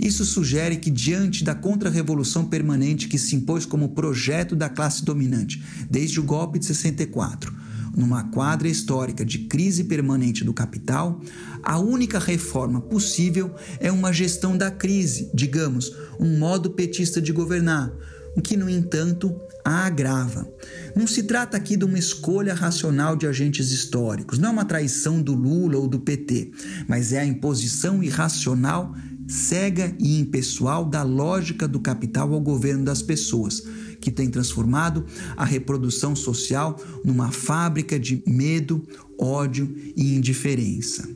[0.00, 5.62] Isso sugere que, diante da contra-revolução permanente que se impôs como projeto da classe dominante
[5.90, 7.54] desde o golpe de 64,
[7.98, 11.20] numa quadra histórica de crise permanente do capital,
[11.64, 17.92] a única reforma possível é uma gestão da crise, digamos, um modo petista de governar,
[18.36, 19.34] o que, no entanto,
[19.64, 20.48] a agrava.
[20.94, 25.20] Não se trata aqui de uma escolha racional de agentes históricos, não é uma traição
[25.20, 26.52] do Lula ou do PT,
[26.86, 28.94] mas é a imposição irracional,
[29.26, 33.62] cega e impessoal da lógica do capital ao governo das pessoas
[34.00, 35.04] que tem transformado
[35.36, 38.86] a reprodução social numa fábrica de medo,
[39.18, 41.08] ódio e indiferença.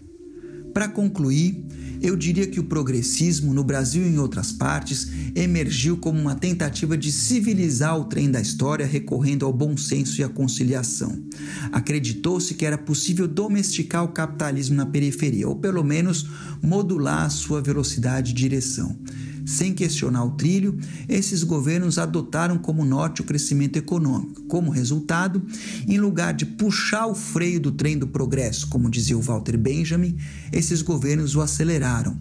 [0.73, 1.65] Para concluir,
[2.01, 6.97] eu diria que o progressismo, no Brasil e em outras partes, emergiu como uma tentativa
[6.97, 11.17] de civilizar o trem da história recorrendo ao bom senso e à conciliação.
[11.71, 16.27] Acreditou-se que era possível domesticar o capitalismo na periferia, ou pelo menos
[16.61, 18.99] modular a sua velocidade e direção.
[19.45, 20.79] Sem questionar o trilho,
[21.09, 24.43] esses governos adotaram como norte o crescimento econômico.
[24.45, 25.43] Como resultado,
[25.87, 30.17] em lugar de puxar o freio do trem do progresso, como dizia o Walter Benjamin,
[30.53, 32.17] esses governos o aceleraram.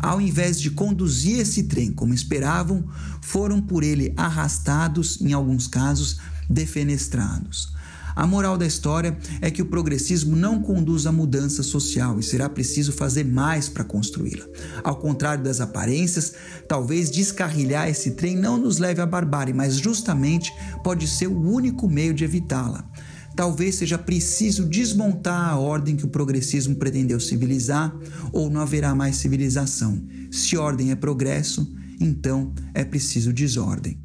[0.00, 2.84] Ao invés de conduzir esse trem como esperavam,
[3.22, 7.75] foram por ele arrastados, em alguns casos, defenestrados.
[8.16, 12.48] A moral da história é que o progressismo não conduz à mudança social e será
[12.48, 14.46] preciso fazer mais para construí-la.
[14.82, 16.32] Ao contrário das aparências,
[16.66, 20.50] talvez descarrilhar esse trem não nos leve à barbárie, mas justamente
[20.82, 22.90] pode ser o único meio de evitá-la.
[23.36, 27.94] Talvez seja preciso desmontar a ordem que o progressismo pretendeu civilizar,
[28.32, 30.02] ou não haverá mais civilização.
[30.30, 34.00] Se ordem é progresso, então é preciso desordem.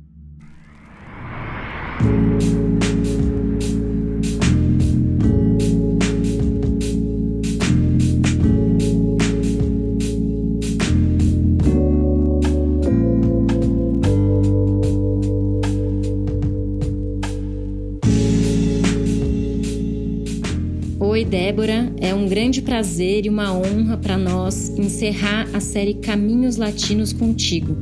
[21.32, 27.14] Débora, é um grande prazer e uma honra para nós encerrar a série Caminhos Latinos
[27.14, 27.78] contigo.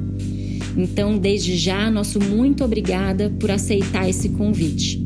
[0.78, 5.04] Então, desde já, nosso muito obrigada por aceitar esse convite.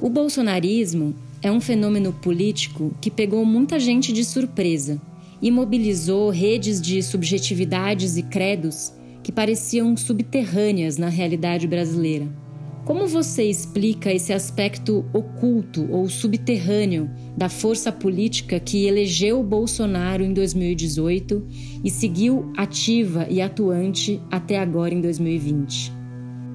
[0.00, 4.98] O bolsonarismo é um fenômeno político que pegou muita gente de surpresa
[5.42, 8.90] e mobilizou redes de subjetividades e credos
[9.22, 12.43] que pareciam subterrâneas na realidade brasileira.
[12.84, 20.34] Como você explica esse aspecto oculto ou subterrâneo da força política que elegeu Bolsonaro em
[20.34, 21.46] 2018
[21.82, 25.94] e seguiu ativa e atuante até agora em 2020?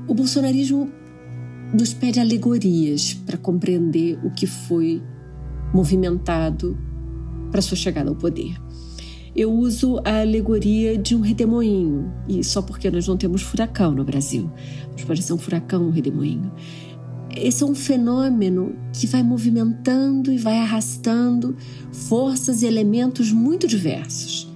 [0.07, 0.91] O bolsonarismo
[1.73, 5.01] nos pede alegorias para compreender o que foi
[5.73, 6.77] movimentado
[7.49, 8.55] para sua chegada ao poder.
[9.35, 14.03] Eu uso a alegoria de um redemoinho, e só porque nós não temos furacão no
[14.03, 14.51] Brasil.
[15.05, 16.51] Pode ser um furacão, um redemoinho.
[17.35, 21.55] Esse é um fenômeno que vai movimentando e vai arrastando
[21.91, 24.51] forças e elementos muito diversos.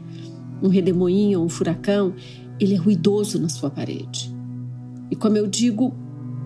[0.62, 2.14] Um redemoinho ou um furacão,
[2.60, 4.34] ele é ruidoso na sua parede.
[5.12, 5.94] E como eu digo,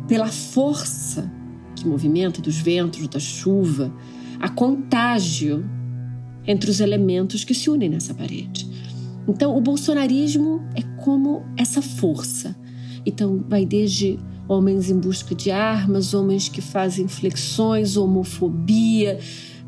[0.07, 1.31] pela força
[1.75, 3.93] que movimenta dos ventos, da chuva,
[4.39, 5.63] a contágio
[6.45, 8.67] entre os elementos que se unem nessa parede.
[9.27, 12.55] Então, o bolsonarismo é como essa força.
[13.07, 19.17] Então, vai desde homens em busca de armas, homens que fazem flexões, homofobia,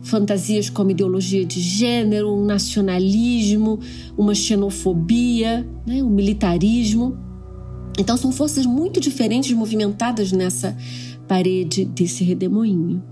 [0.02, 3.80] fantasias como ideologia de gênero, um nacionalismo,
[4.18, 7.18] uma xenofobia, né, um militarismo.
[7.98, 10.76] Então são forças muito diferentes movimentadas nessa
[11.28, 13.04] parede desse redemoinho.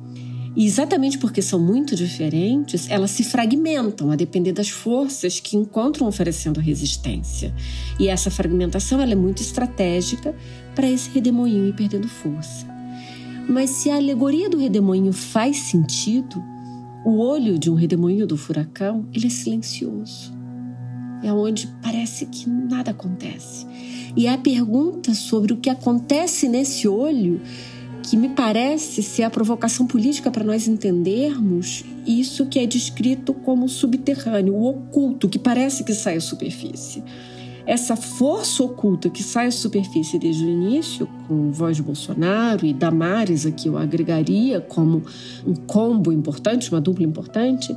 [0.57, 6.07] E exatamente porque são muito diferentes, elas se fragmentam a depender das forças que encontram
[6.07, 7.53] oferecendo resistência.
[7.99, 10.35] E essa fragmentação ela é muito estratégica
[10.73, 12.65] para esse redemoinho ir perdendo força.
[13.47, 16.43] Mas se a alegoria do redemoinho faz sentido,
[17.05, 20.35] o olho de um redemoinho do furacão ele é silencioso.
[21.21, 23.67] É onde parece que nada acontece.
[24.15, 27.39] E a pergunta sobre o que acontece nesse olho
[28.09, 33.67] que me parece ser a provocação política para nós entendermos isso que é descrito como
[33.67, 37.03] subterrâneo, o oculto, que parece que sai à superfície.
[37.65, 42.73] Essa força oculta que sai à superfície desde o início, com voz de Bolsonaro e
[42.73, 45.03] Damares, aqui eu agregaria como
[45.45, 47.75] um combo importante, uma dupla importante,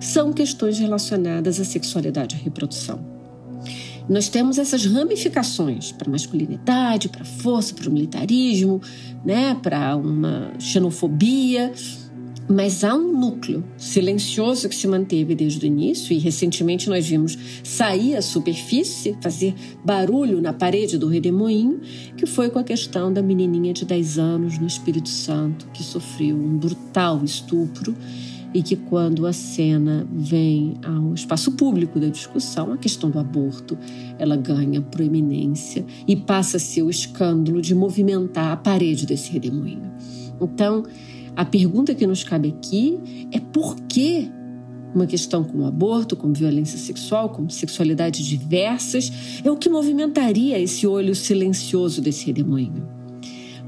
[0.00, 3.11] são questões relacionadas à sexualidade e à reprodução.
[4.08, 8.80] Nós temos essas ramificações para masculinidade, para força, para o militarismo,
[9.24, 11.72] né, para uma xenofobia,
[12.48, 17.38] mas há um núcleo silencioso que se manteve desde o início e recentemente nós vimos
[17.62, 21.80] sair à superfície, fazer barulho na parede do redemoinho,
[22.16, 26.36] que foi com a questão da menininha de 10 anos no Espírito Santo que sofreu
[26.36, 27.96] um brutal estupro
[28.54, 33.78] e que quando a cena vem ao espaço público da discussão, a questão do aborto,
[34.18, 39.90] ela ganha proeminência e passa a ser o escândalo de movimentar a parede desse redemoinho.
[40.40, 40.82] Então,
[41.34, 42.98] a pergunta que nos cabe aqui
[43.32, 44.30] é por que
[44.94, 50.86] uma questão como aborto, como violência sexual, como sexualidades diversas, é o que movimentaria esse
[50.86, 52.86] olho silencioso desse redemoinho.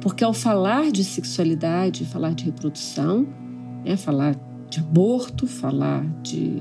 [0.03, 3.27] Porque ao falar de sexualidade, falar de reprodução,
[3.83, 4.37] né, falar
[4.75, 6.61] de aborto, falar de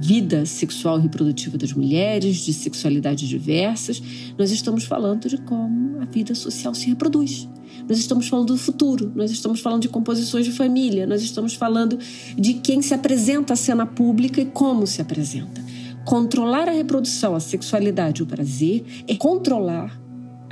[0.00, 4.02] vida sexual e reprodutiva das mulheres, de sexualidades diversas,
[4.38, 7.48] nós estamos falando de como a vida social se reproduz.
[7.86, 11.98] Nós estamos falando do futuro, nós estamos falando de composições de família, nós estamos falando
[12.36, 15.62] de quem se apresenta à cena pública e como se apresenta.
[16.04, 20.01] Controlar a reprodução, a sexualidade, o prazer é controlar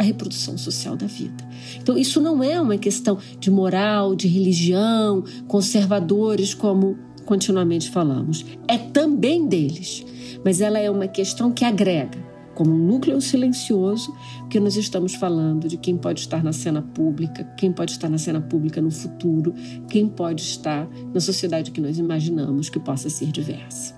[0.00, 1.46] a reprodução social da vida.
[1.76, 6.96] Então, isso não é uma questão de moral, de religião, conservadores, como
[7.26, 8.46] continuamente falamos.
[8.66, 10.02] É também deles,
[10.42, 12.18] mas ela é uma questão que agrega,
[12.54, 14.16] como um núcleo silencioso,
[14.48, 18.16] que nós estamos falando de quem pode estar na cena pública, quem pode estar na
[18.16, 19.52] cena pública no futuro,
[19.86, 23.94] quem pode estar na sociedade que nós imaginamos que possa ser diversa.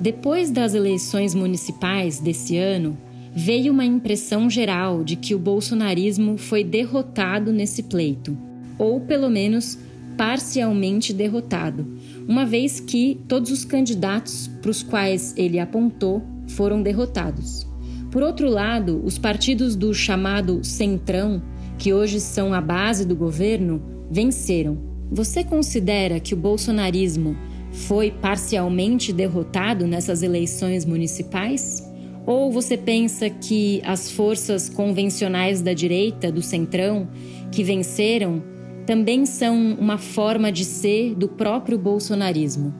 [0.00, 2.96] Depois das eleições municipais desse ano,
[3.34, 8.36] veio uma impressão geral de que o bolsonarismo foi derrotado nesse pleito,
[8.78, 9.78] ou pelo menos
[10.16, 11.86] parcialmente derrotado,
[12.28, 17.66] uma vez que todos os candidatos para os quais ele apontou foram derrotados.
[18.10, 21.42] Por outro lado, os partidos do chamado Centrão,
[21.78, 24.78] que hoje são a base do governo, venceram.
[25.10, 27.34] Você considera que o bolsonarismo
[27.72, 31.82] foi parcialmente derrotado nessas eleições municipais?
[32.26, 37.08] Ou você pensa que as forças convencionais da direita, do centrão,
[37.50, 38.42] que venceram,
[38.86, 42.72] também são uma forma de ser do próprio bolsonarismo?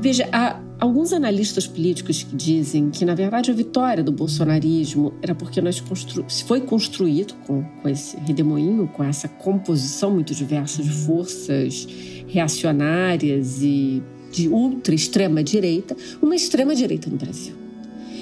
[0.00, 5.34] Veja, há alguns analistas políticos que dizem que, na verdade, a vitória do bolsonarismo era
[5.34, 6.24] porque nós constru...
[6.46, 11.86] foi construído com, com esse redemoinho, com essa composição muito diversa de forças
[12.26, 17.59] reacionárias e de ultra extrema direita, uma extrema direita no Brasil.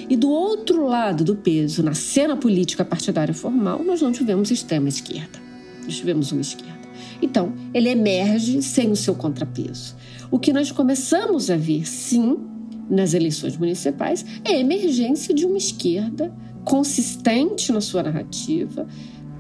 [0.09, 4.88] E do outro lado do peso, na cena política partidária formal, nós não tivemos extrema
[4.88, 5.38] esquerda.
[5.84, 6.78] Nós tivemos uma esquerda.
[7.20, 9.94] Então, ele emerge sem o seu contrapeso.
[10.30, 12.38] O que nós começamos a ver, sim,
[12.88, 16.32] nas eleições municipais, é a emergência de uma esquerda
[16.64, 18.86] consistente na sua narrativa,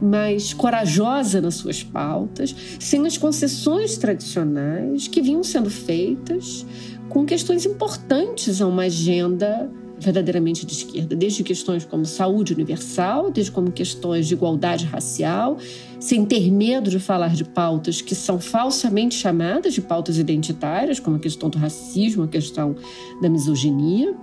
[0.00, 6.64] mais corajosa nas suas pautas, sem as concessões tradicionais que vinham sendo feitas
[7.08, 9.70] com questões importantes a uma agenda
[10.00, 15.58] verdadeiramente de esquerda, desde questões como saúde universal, desde como questões de igualdade racial,
[15.98, 21.16] sem ter medo de falar de pautas que são falsamente chamadas de pautas identitárias, como
[21.16, 22.76] a questão do racismo, a questão
[23.20, 24.14] da misoginia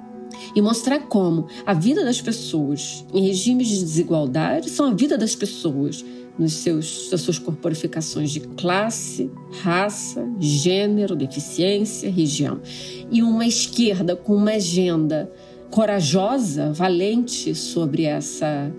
[0.55, 5.35] e mostrar como a vida das pessoas em regimes de desigualdade são a vida das
[5.35, 6.03] pessoas
[6.37, 12.59] nos seus, nas suas corporificações de classe, raça, gênero, deficiência, região.
[13.09, 15.31] E uma esquerda com uma agenda
[15.69, 18.71] corajosa, valente sobre essa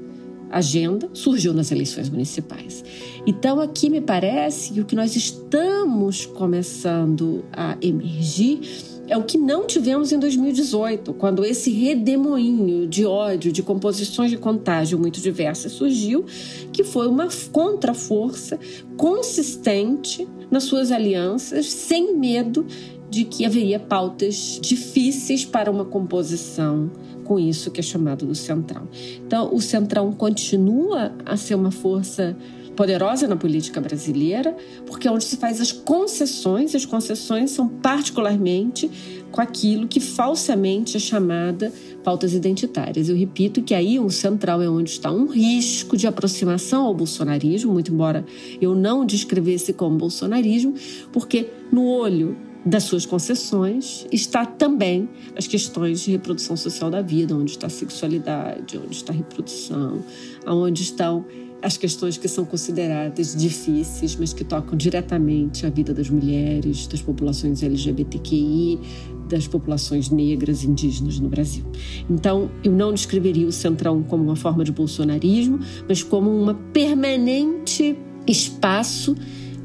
[0.50, 2.84] agenda surgiu nas eleições municipais.
[3.26, 8.60] Então, aqui me parece que o que nós estamos começando a emergir
[9.08, 14.36] é o que não tivemos em 2018, quando esse redemoinho de ódio, de composições de
[14.36, 16.24] contágio muito diversas surgiu,
[16.72, 18.58] que foi uma contraforça
[18.96, 22.66] consistente nas suas alianças, sem medo
[23.08, 26.90] de que haveria pautas difíceis para uma composição
[27.24, 28.88] com isso que é chamado do Centrão.
[29.26, 32.36] Então, o Centrão continua a ser uma força
[32.76, 34.54] poderosa na política brasileira,
[34.86, 38.90] porque é onde se faz as concessões, e as concessões são particularmente
[39.32, 41.72] com aquilo que falsamente é chamada
[42.04, 43.08] pautas identitárias.
[43.08, 47.72] Eu repito que aí um central é onde está um risco de aproximação ao bolsonarismo,
[47.72, 48.24] muito embora
[48.60, 50.74] eu não descrevesse como bolsonarismo,
[51.12, 52.36] porque no olho
[52.66, 57.70] das suas concessões está também as questões de reprodução social da vida, onde está a
[57.70, 60.02] sexualidade, onde está a reprodução,
[60.44, 61.24] onde estão
[61.62, 67.00] as questões que são consideradas difíceis, mas que tocam diretamente a vida das mulheres, das
[67.00, 68.80] populações LGBTQI,
[69.28, 71.64] das populações negras indígenas no Brasil.
[72.10, 77.96] Então, eu não descreveria o Centrão como uma forma de bolsonarismo, mas como um permanente
[78.26, 79.14] espaço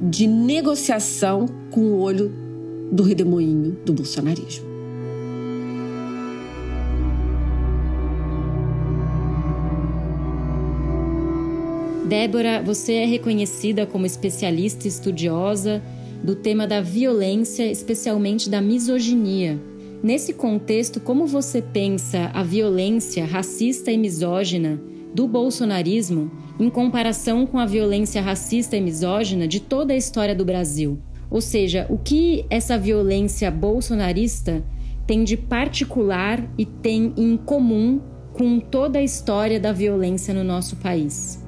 [0.02, 2.51] de negociação com o olho
[2.92, 4.70] do redemoinho do bolsonarismo.
[12.12, 15.82] Débora, você é reconhecida como especialista estudiosa
[16.22, 19.58] do tema da violência, especialmente da misoginia.
[20.04, 24.82] Nesse contexto, como você pensa a violência racista e misógina
[25.16, 26.30] do bolsonarismo
[26.60, 31.00] em comparação com a violência racista e misógina de toda a história do Brasil?
[31.32, 34.62] Ou seja, o que essa violência bolsonarista
[35.08, 38.02] tem de particular e tem em comum
[38.34, 41.42] com toda a história da violência no nosso país?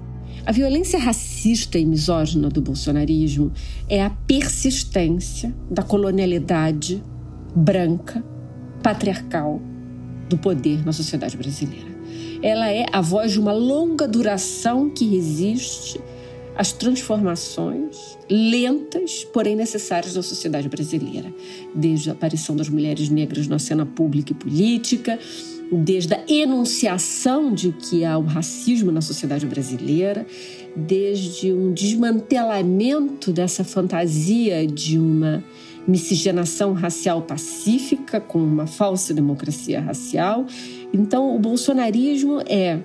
[0.45, 3.51] A violência racista e misógina do bolsonarismo
[3.89, 7.03] é a persistência da colonialidade
[7.53, 8.23] branca,
[8.81, 9.61] patriarcal
[10.29, 11.91] do poder na sociedade brasileira.
[12.41, 15.99] Ela é a voz de uma longa duração que resiste
[16.55, 21.33] às transformações lentas, porém necessárias da sociedade brasileira,
[21.73, 25.19] desde a aparição das mulheres negras na cena pública e política,
[25.71, 30.25] desde a enunciação de que há o racismo na sociedade brasileira,
[30.75, 35.43] desde um desmantelamento dessa fantasia de uma
[35.87, 40.45] miscigenação racial pacífica com uma falsa democracia racial.
[40.93, 42.79] Então, o bolsonarismo é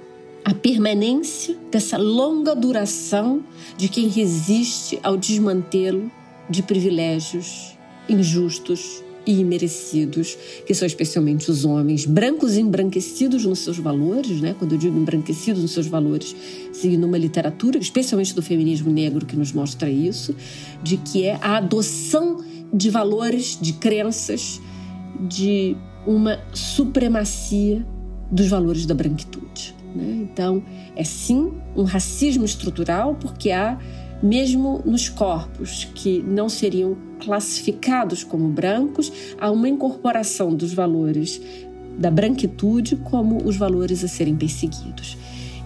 [0.49, 3.45] a permanência dessa longa duração
[3.77, 6.11] de quem resiste ao desmantelo
[6.49, 7.77] de privilégios
[8.09, 14.57] injustos e imerecidos, que são especialmente os homens, brancos e embranquecidos nos seus valores, né?
[14.59, 16.35] quando eu digo embranquecidos nos seus valores,
[16.73, 20.35] seguindo uma literatura, especialmente do feminismo negro, que nos mostra isso,
[20.83, 22.43] de que é a adoção
[22.73, 24.63] de valores, de crenças,
[25.29, 25.77] de
[26.07, 27.85] uma supremacia
[28.33, 29.77] dos valores da branquitude.
[29.95, 30.21] Né?
[30.23, 30.63] Então,
[30.95, 33.79] é sim um racismo estrutural, porque há
[34.23, 41.41] mesmo nos corpos que não seriam classificados como brancos, há uma incorporação dos valores
[41.97, 45.17] da branquitude como os valores a serem perseguidos.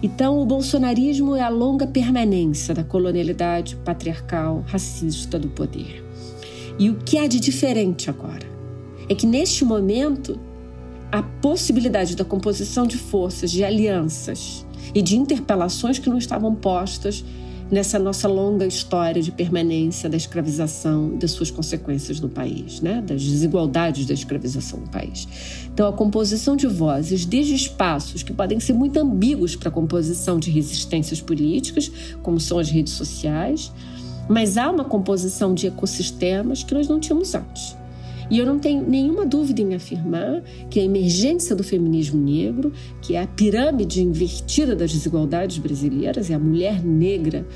[0.01, 6.03] Então, o bolsonarismo é a longa permanência da colonialidade patriarcal, racista do poder.
[6.77, 8.45] E o que há de diferente agora
[9.07, 10.37] é que, neste momento,
[11.13, 17.23] a possibilidade da composição de forças, de alianças e de interpelações que não estavam postas
[17.69, 22.99] nessa nossa longa história de permanência da escravização e das suas consequências no país, né?
[22.99, 25.27] das desigualdades da escravização no país.
[25.71, 30.39] Então, a composição de vozes, desde espaços que podem ser muito ambíguos para a composição
[30.39, 31.91] de resistências políticas,
[32.23, 33.71] como são as redes sociais,
[34.27, 37.82] mas há uma composição de ecossistemas que nós não tínhamos antes.
[38.33, 43.13] E eu não tenho nenhuma dúvida em afirmar que a emergência do feminismo negro, que
[43.13, 47.47] é a pirâmide invertida das desigualdades brasileiras, é a mulher negra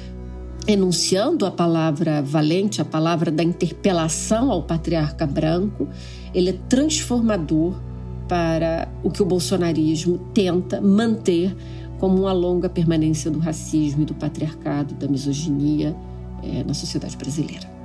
[0.67, 5.87] enunciando a palavra valente, a palavra da interpelação ao patriarca branco,
[6.31, 7.81] ele é transformador
[8.27, 11.55] para o que o bolsonarismo tenta manter
[11.97, 15.95] como uma longa permanência do racismo e do patriarcado, da misoginia
[16.43, 17.76] é, na sociedade brasileira.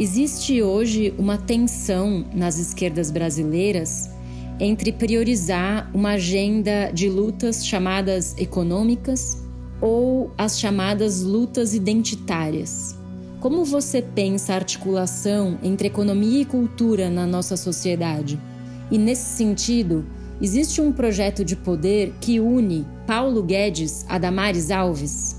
[0.00, 4.08] Existe hoje uma tensão nas esquerdas brasileiras
[4.58, 9.44] entre priorizar uma agenda de lutas chamadas econômicas
[9.78, 12.96] ou as chamadas lutas identitárias.
[13.40, 18.40] Como você pensa a articulação entre economia e cultura na nossa sociedade?
[18.90, 20.06] E nesse sentido,
[20.40, 25.36] existe um projeto de poder que une Paulo Guedes a Damares Alves?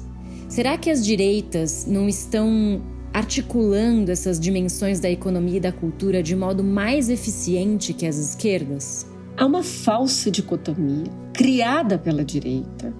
[0.48, 2.80] Será que as direitas não estão
[3.14, 9.06] articulando essas dimensões da economia e da cultura de modo mais eficiente que as esquerdas?
[9.38, 12.94] Há uma falsa dicotomia criada pela direita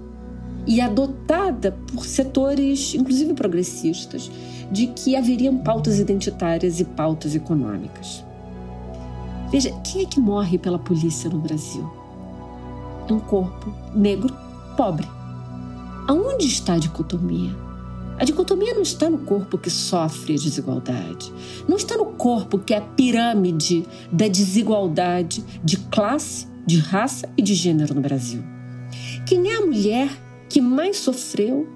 [0.66, 4.32] e adotada por setores, inclusive progressistas,
[4.72, 8.24] de que haveriam pautas identitárias e pautas econômicas.
[9.52, 11.92] Veja, quem é que morre pela polícia no Brasil?
[13.10, 14.34] É um corpo negro
[14.78, 15.08] pobre.
[16.08, 17.71] Aonde está a dicotomia?
[18.22, 21.34] A dicotomia não está no corpo que sofre a desigualdade,
[21.68, 27.42] não está no corpo que é a pirâmide da desigualdade de classe, de raça e
[27.42, 28.44] de gênero no Brasil.
[29.26, 30.08] Quem é a mulher
[30.48, 31.68] que mais sofreu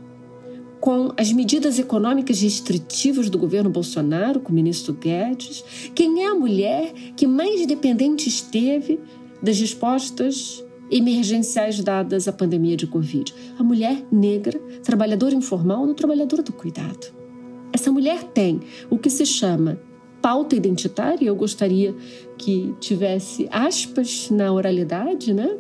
[0.80, 5.64] com as medidas econômicas restritivas do governo Bolsonaro, com o ministro Guedes?
[5.96, 9.00] Quem é a mulher que mais dependente esteve
[9.42, 13.34] das respostas emergenciais dadas à pandemia de Covid?
[13.58, 17.14] A mulher negra, trabalhadora informal ou trabalhadora do cuidado.
[17.74, 19.80] Essa mulher tem o que se chama
[20.22, 21.94] pauta identitária, eu gostaria
[22.36, 25.56] que tivesse aspas na oralidade, né?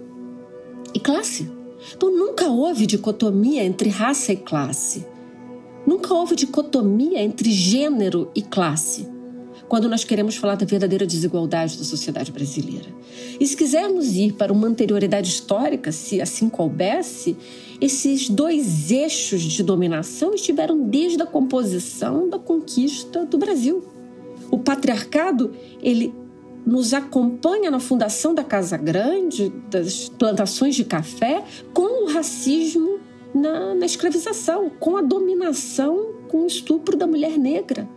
[0.91, 1.51] E classe.
[1.95, 5.05] Então nunca houve dicotomia entre raça e classe.
[5.85, 9.07] Nunca houve dicotomia entre gênero e classe.
[9.67, 12.85] Quando nós queremos falar da verdadeira desigualdade da sociedade brasileira.
[13.39, 17.35] E se quisermos ir para uma anterioridade histórica, se assim coubesse,
[17.81, 23.83] esses dois eixos de dominação estiveram desde a composição da conquista do Brasil.
[24.51, 26.13] O patriarcado, ele
[26.65, 31.43] nos acompanha na fundação da Casa Grande, das plantações de café,
[31.73, 32.99] com o racismo
[33.33, 37.87] na, na escravização, com a dominação, com o estupro da mulher negra,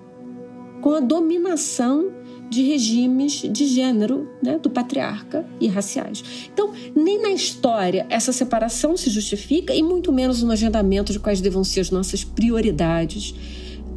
[0.81, 2.11] com a dominação
[2.51, 6.49] de regimes de gênero, né, do patriarca e raciais.
[6.53, 11.41] Então, nem na história essa separação se justifica e muito menos no agendamento de quais
[11.41, 13.35] devam ser as nossas prioridades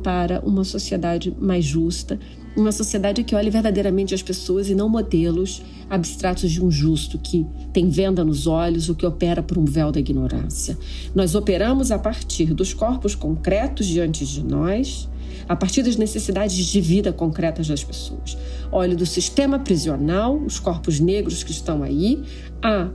[0.03, 2.19] para uma sociedade mais justa
[2.55, 7.45] uma sociedade que olhe verdadeiramente as pessoas e não modelos abstratos de um justo que
[7.71, 10.77] tem venda nos olhos ou que opera por um véu da ignorância.
[11.15, 15.09] Nós operamos a partir dos corpos concretos diante de nós,
[15.51, 18.37] a partir das necessidades de vida concretas das pessoas.
[18.71, 22.23] Olhe do sistema prisional, os corpos negros que estão aí,
[22.63, 22.89] a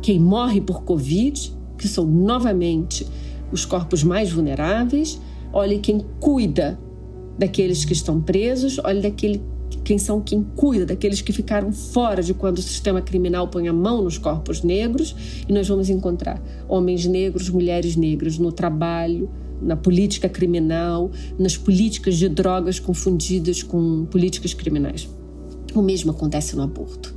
[0.00, 3.06] quem morre por Covid, que são novamente
[3.52, 5.20] os corpos mais vulneráveis.
[5.52, 6.80] Olhe quem cuida
[7.38, 9.42] daqueles que estão presos, olha daquele
[9.84, 13.72] quem são quem cuida daqueles que ficaram fora de quando o sistema criminal põe a
[13.74, 15.14] mão nos corpos negros
[15.46, 19.28] e nós vamos encontrar homens negros, mulheres negras no trabalho,
[19.60, 25.08] na política criminal, nas políticas de drogas confundidas com políticas criminais.
[25.74, 27.14] O mesmo acontece no aborto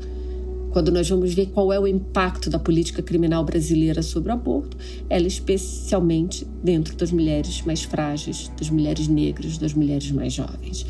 [0.71, 4.77] quando nós vamos ver qual é o impacto da política criminal brasileira sobre o aborto,
[5.09, 10.85] ela especialmente dentro das mulheres mais frágeis, das mulheres negras, das mulheres mais jovens.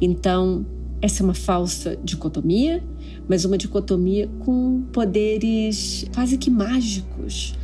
[0.00, 0.66] Então,
[1.00, 2.84] essa é uma falsa dicotomia,
[3.28, 7.54] mas uma dicotomia com poderes quase que mágicos,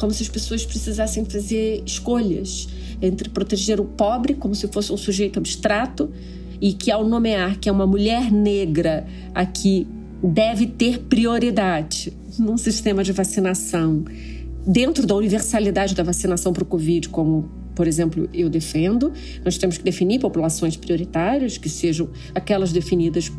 [0.00, 2.66] como se as pessoas precisassem fazer escolhas
[3.02, 6.10] entre proteger o pobre como se fosse um sujeito abstrato
[6.58, 9.86] e que ao nomear que é uma mulher negra aqui
[10.22, 14.04] deve ter prioridade num sistema de vacinação,
[14.66, 19.12] dentro da universalidade da vacinação para o Covid, como, por exemplo, eu defendo.
[19.44, 23.30] Nós temos que definir populações prioritárias, que sejam aquelas definidas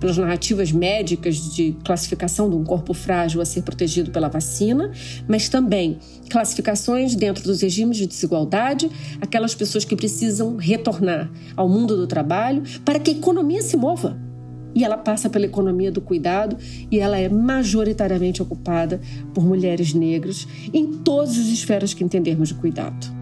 [0.00, 4.90] pelas narrativas médicas de classificação de um corpo frágil a ser protegido pela vacina,
[5.26, 8.90] mas também classificações dentro dos regimes de desigualdade,
[9.20, 14.28] aquelas pessoas que precisam retornar ao mundo do trabalho para que a economia se mova
[14.74, 16.56] e ela passa pela economia do cuidado
[16.90, 19.00] e ela é majoritariamente ocupada
[19.34, 23.17] por mulheres negras em todas as esferas que entendermos de cuidado.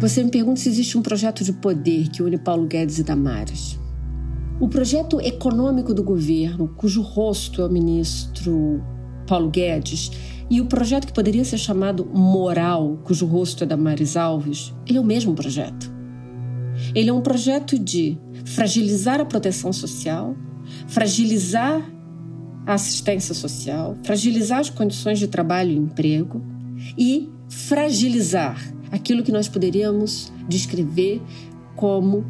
[0.00, 3.76] Você me pergunta se existe um projeto de poder que une Paulo Guedes e Damares.
[4.60, 8.80] O projeto econômico do governo, cujo rosto é o ministro
[9.26, 10.12] Paulo Guedes,
[10.48, 15.00] e o projeto que poderia ser chamado moral, cujo rosto é Damares Alves, ele é
[15.00, 15.92] o mesmo projeto.
[16.94, 20.36] Ele é um projeto de fragilizar a proteção social,
[20.86, 21.82] fragilizar
[22.64, 26.40] a assistência social, fragilizar as condições de trabalho e emprego
[26.96, 31.22] e fragilizar aquilo que nós poderíamos descrever
[31.76, 32.24] como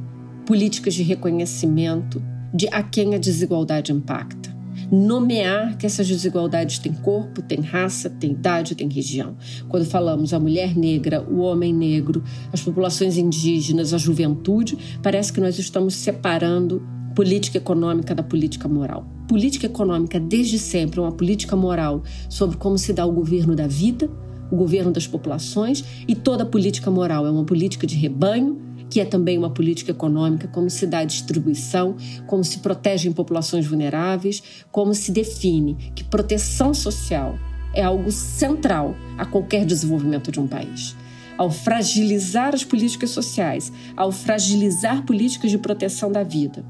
[0.47, 4.57] políticas de reconhecimento de a quem a desigualdade impacta.
[4.91, 9.37] Nomear que essas desigualdades têm corpo, têm raça, têm idade, têm região.
[9.69, 15.41] Quando falamos a mulher negra, o homem negro, as populações indígenas, a juventude, parece que
[15.41, 16.83] nós estamos separando
[17.15, 19.07] política econômica da política moral.
[19.27, 23.67] Política econômica, desde sempre, é uma política moral sobre como se dá o governo da
[23.67, 24.09] vida,
[24.51, 29.05] o governo das populações, e toda política moral é uma política de rebanho, que é
[29.05, 31.97] também uma política econômica, como se dá a distribuição,
[32.27, 34.43] como se protegem populações vulneráveis,
[34.73, 37.39] como se define que proteção social
[37.75, 40.97] é algo central a qualquer desenvolvimento de um país.
[41.37, 46.65] Ao fragilizar as políticas sociais, ao fragilizar políticas de proteção da vida,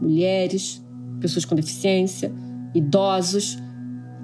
[0.00, 0.84] mulheres,
[1.20, 2.32] pessoas com deficiência,
[2.74, 3.58] idosos,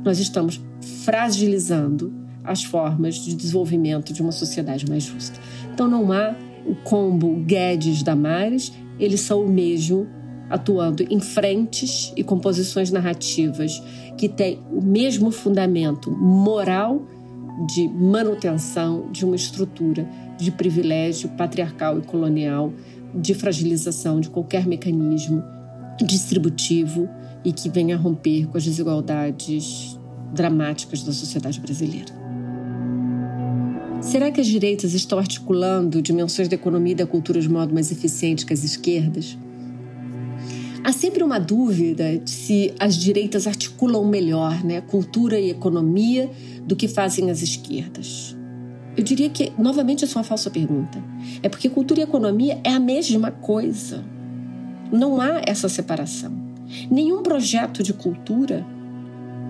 [0.04, 0.60] nós estamos
[1.04, 2.12] fragilizando
[2.48, 5.38] as formas de desenvolvimento de uma sociedade mais justa.
[5.72, 6.34] Então não há
[6.66, 10.06] o combo Guedes-Damares, eles são o mesmo,
[10.50, 13.82] atuando em frentes e composições narrativas
[14.16, 17.02] que têm o mesmo fundamento moral
[17.66, 22.72] de manutenção de uma estrutura de privilégio patriarcal e colonial,
[23.14, 25.42] de fragilização de qualquer mecanismo
[26.04, 27.08] distributivo
[27.44, 29.98] e que venha romper com as desigualdades
[30.32, 32.17] dramáticas da sociedade brasileira.
[34.00, 37.90] Será que as direitas estão articulando dimensões da economia e da cultura de modo mais
[37.90, 39.36] eficiente que as esquerdas?
[40.84, 46.30] Há sempre uma dúvida de se as direitas articulam melhor né, cultura e economia
[46.64, 48.36] do que fazem as esquerdas.
[48.96, 51.02] Eu diria que, novamente, essa é uma falsa pergunta.
[51.42, 54.04] É porque cultura e economia é a mesma coisa.
[54.92, 56.32] Não há essa separação.
[56.90, 58.64] Nenhum projeto de cultura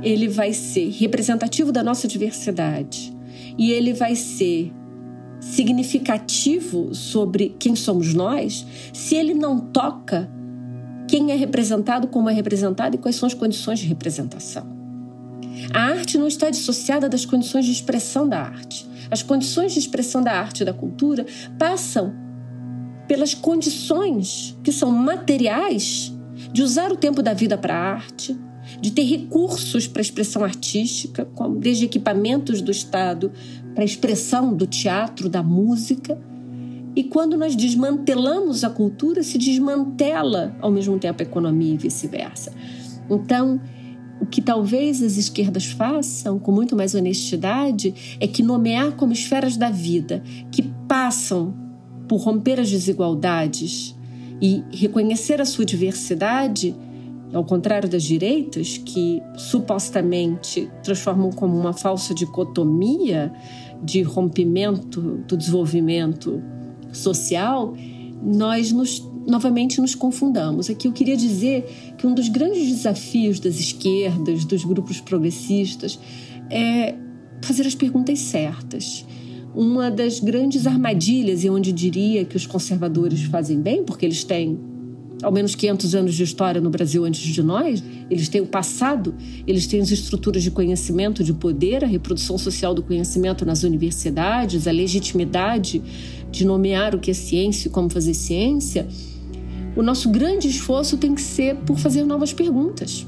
[0.03, 3.18] ele vai ser representativo da nossa diversidade
[3.59, 4.72] e ele vai ser
[5.40, 10.30] significativo sobre quem somos nós se ele não toca
[11.06, 14.78] quem é representado, como é representado e quais são as condições de representação.
[15.72, 18.86] A arte não está dissociada das condições de expressão da arte.
[19.11, 21.26] As condições de expressão da arte e da cultura
[21.59, 22.14] passam
[23.06, 26.14] pelas condições que são materiais
[26.52, 28.38] de usar o tempo da vida para a arte,
[28.81, 33.33] de ter recursos para expressão artística, desde equipamentos do Estado
[33.74, 36.18] para expressão do teatro, da música.
[36.95, 42.53] E quando nós desmantelamos a cultura, se desmantela ao mesmo tempo a economia e vice-versa.
[43.09, 43.61] Então,
[44.20, 49.57] o que talvez as esquerdas façam com muito mais honestidade é que nomear como esferas
[49.57, 51.55] da vida que passam
[52.09, 53.95] por romper as desigualdades
[54.41, 56.74] e reconhecer a sua diversidade,
[57.33, 63.33] ao contrário das direitas, que supostamente transformam como uma falsa dicotomia
[63.83, 66.43] de rompimento do desenvolvimento
[66.93, 67.74] social,
[68.22, 70.70] nós nos, novamente nos confundamos.
[70.70, 75.99] Aqui eu queria dizer que um dos grandes desafios das esquerdas, dos grupos progressistas,
[76.51, 76.95] é
[77.43, 79.05] fazer as perguntas certas
[79.55, 84.57] uma das grandes armadilhas, e onde diria que os conservadores fazem bem, porque eles têm
[85.23, 89.14] ao menos 500 anos de história no Brasil antes de nós, eles têm o passado,
[89.47, 94.66] eles têm as estruturas de conhecimento, de poder, a reprodução social do conhecimento nas universidades,
[94.66, 95.83] a legitimidade
[96.31, 98.87] de nomear o que é ciência e como fazer ciência.
[99.77, 103.07] O nosso grande esforço tem que ser por fazer novas perguntas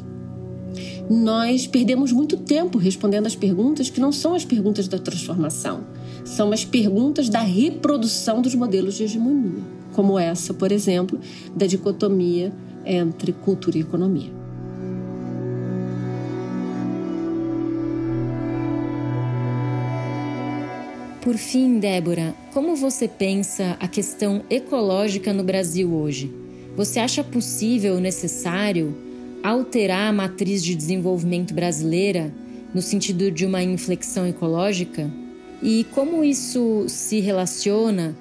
[1.11, 5.81] nós perdemos muito tempo respondendo as perguntas que não são as perguntas da transformação,
[6.25, 9.61] são as perguntas da reprodução dos modelos de hegemonia,
[9.93, 11.19] como essa, por exemplo,
[11.55, 12.53] da dicotomia
[12.85, 14.41] entre cultura e economia.
[21.21, 26.33] Por fim, Débora, como você pensa a questão ecológica no Brasil hoje?
[26.77, 28.97] Você acha possível, necessário,
[29.43, 32.33] alterar a matriz de desenvolvimento brasileira
[32.73, 35.11] no sentido de uma inflexão ecológica?
[35.63, 38.17] E como isso se relaciona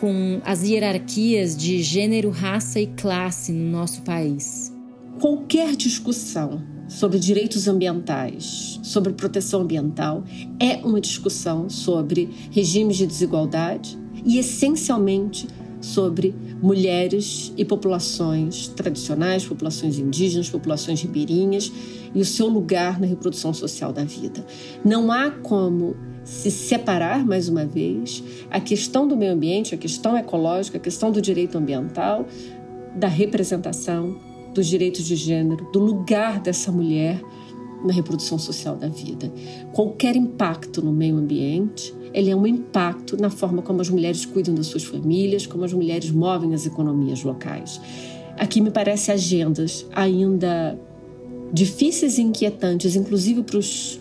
[0.00, 4.72] com as hierarquias de gênero, raça e classe no nosso país?
[5.20, 10.24] Qualquer discussão sobre direitos ambientais, sobre proteção ambiental,
[10.60, 15.46] é uma discussão sobre regimes de desigualdade e essencialmente
[15.80, 21.70] sobre mulheres e populações tradicionais, populações indígenas, populações ribeirinhas
[22.14, 24.44] e o seu lugar na reprodução social da vida.
[24.84, 30.16] Não há como se separar, mais uma vez, a questão do meio ambiente, a questão
[30.16, 32.26] ecológica, a questão do direito ambiental,
[32.96, 34.16] da representação,
[34.54, 37.20] dos direitos de gênero, do lugar dessa mulher
[37.84, 39.30] na reprodução social da vida.
[39.72, 44.54] Qualquer impacto no meio ambiente, ele é um impacto na forma como as mulheres cuidam
[44.54, 47.80] das suas famílias, como as mulheres movem as economias locais.
[48.38, 50.78] Aqui me parece agendas ainda
[51.52, 54.00] difíceis e inquietantes, inclusive para os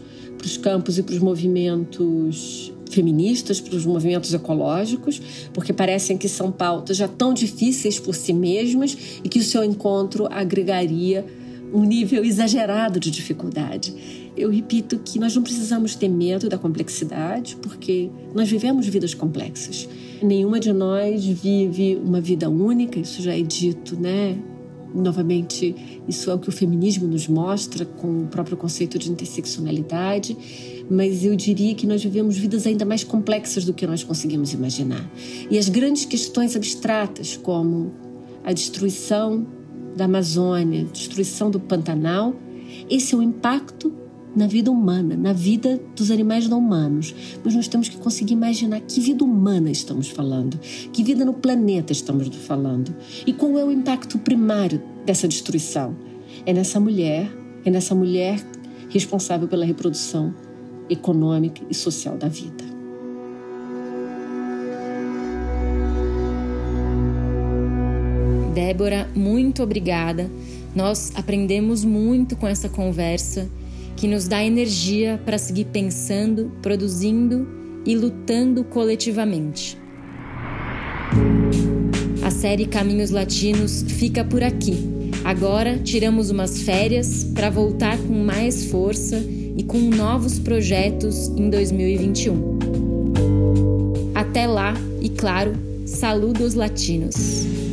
[0.58, 5.22] campos e para os movimentos feministas, para os movimentos ecológicos,
[5.54, 9.64] porque parecem que são pautas já tão difíceis por si mesmas e que o seu
[9.64, 11.26] encontro agregaria
[11.74, 14.32] um nível exagerado de dificuldade.
[14.38, 19.90] Eu repito que nós não precisamos ter medo da complexidade, porque nós vivemos vidas complexas.
[20.22, 24.38] Nenhuma de nós vive uma vida única, isso já é dito, né?
[24.94, 25.76] Novamente,
[26.08, 30.38] isso é o que o feminismo nos mostra com o próprio conceito de interseccionalidade,
[30.90, 35.10] mas eu diria que nós vivemos vidas ainda mais complexas do que nós conseguimos imaginar.
[35.50, 37.92] E as grandes questões abstratas, como
[38.44, 39.48] a destruição
[39.96, 42.36] da Amazônia, destruição do Pantanal,
[42.90, 43.94] esse é o impacto
[44.36, 47.14] na vida humana, na vida dos animais não humanos.
[47.44, 50.60] Mas nós temos que conseguir imaginar que vida humana estamos falando,
[50.92, 55.96] que vida no planeta estamos falando e qual é o impacto primário dessa destruição.
[56.46, 57.32] É nessa mulher,
[57.64, 58.44] é nessa mulher
[58.90, 60.34] responsável pela reprodução
[60.90, 62.64] econômica e social da vida.
[68.54, 70.30] Débora, muito obrigada.
[70.76, 73.50] Nós aprendemos muito com essa conversa
[73.96, 77.48] que nos dá energia para seguir pensando, produzindo
[77.86, 79.78] e lutando coletivamente.
[82.24, 84.78] A série Caminhos Latinos fica por aqui.
[85.24, 92.58] Agora tiramos umas férias para voltar com mais força e com novos projetos em 2021.
[94.16, 95.54] Até lá e, claro,
[95.86, 97.73] saludos latinos!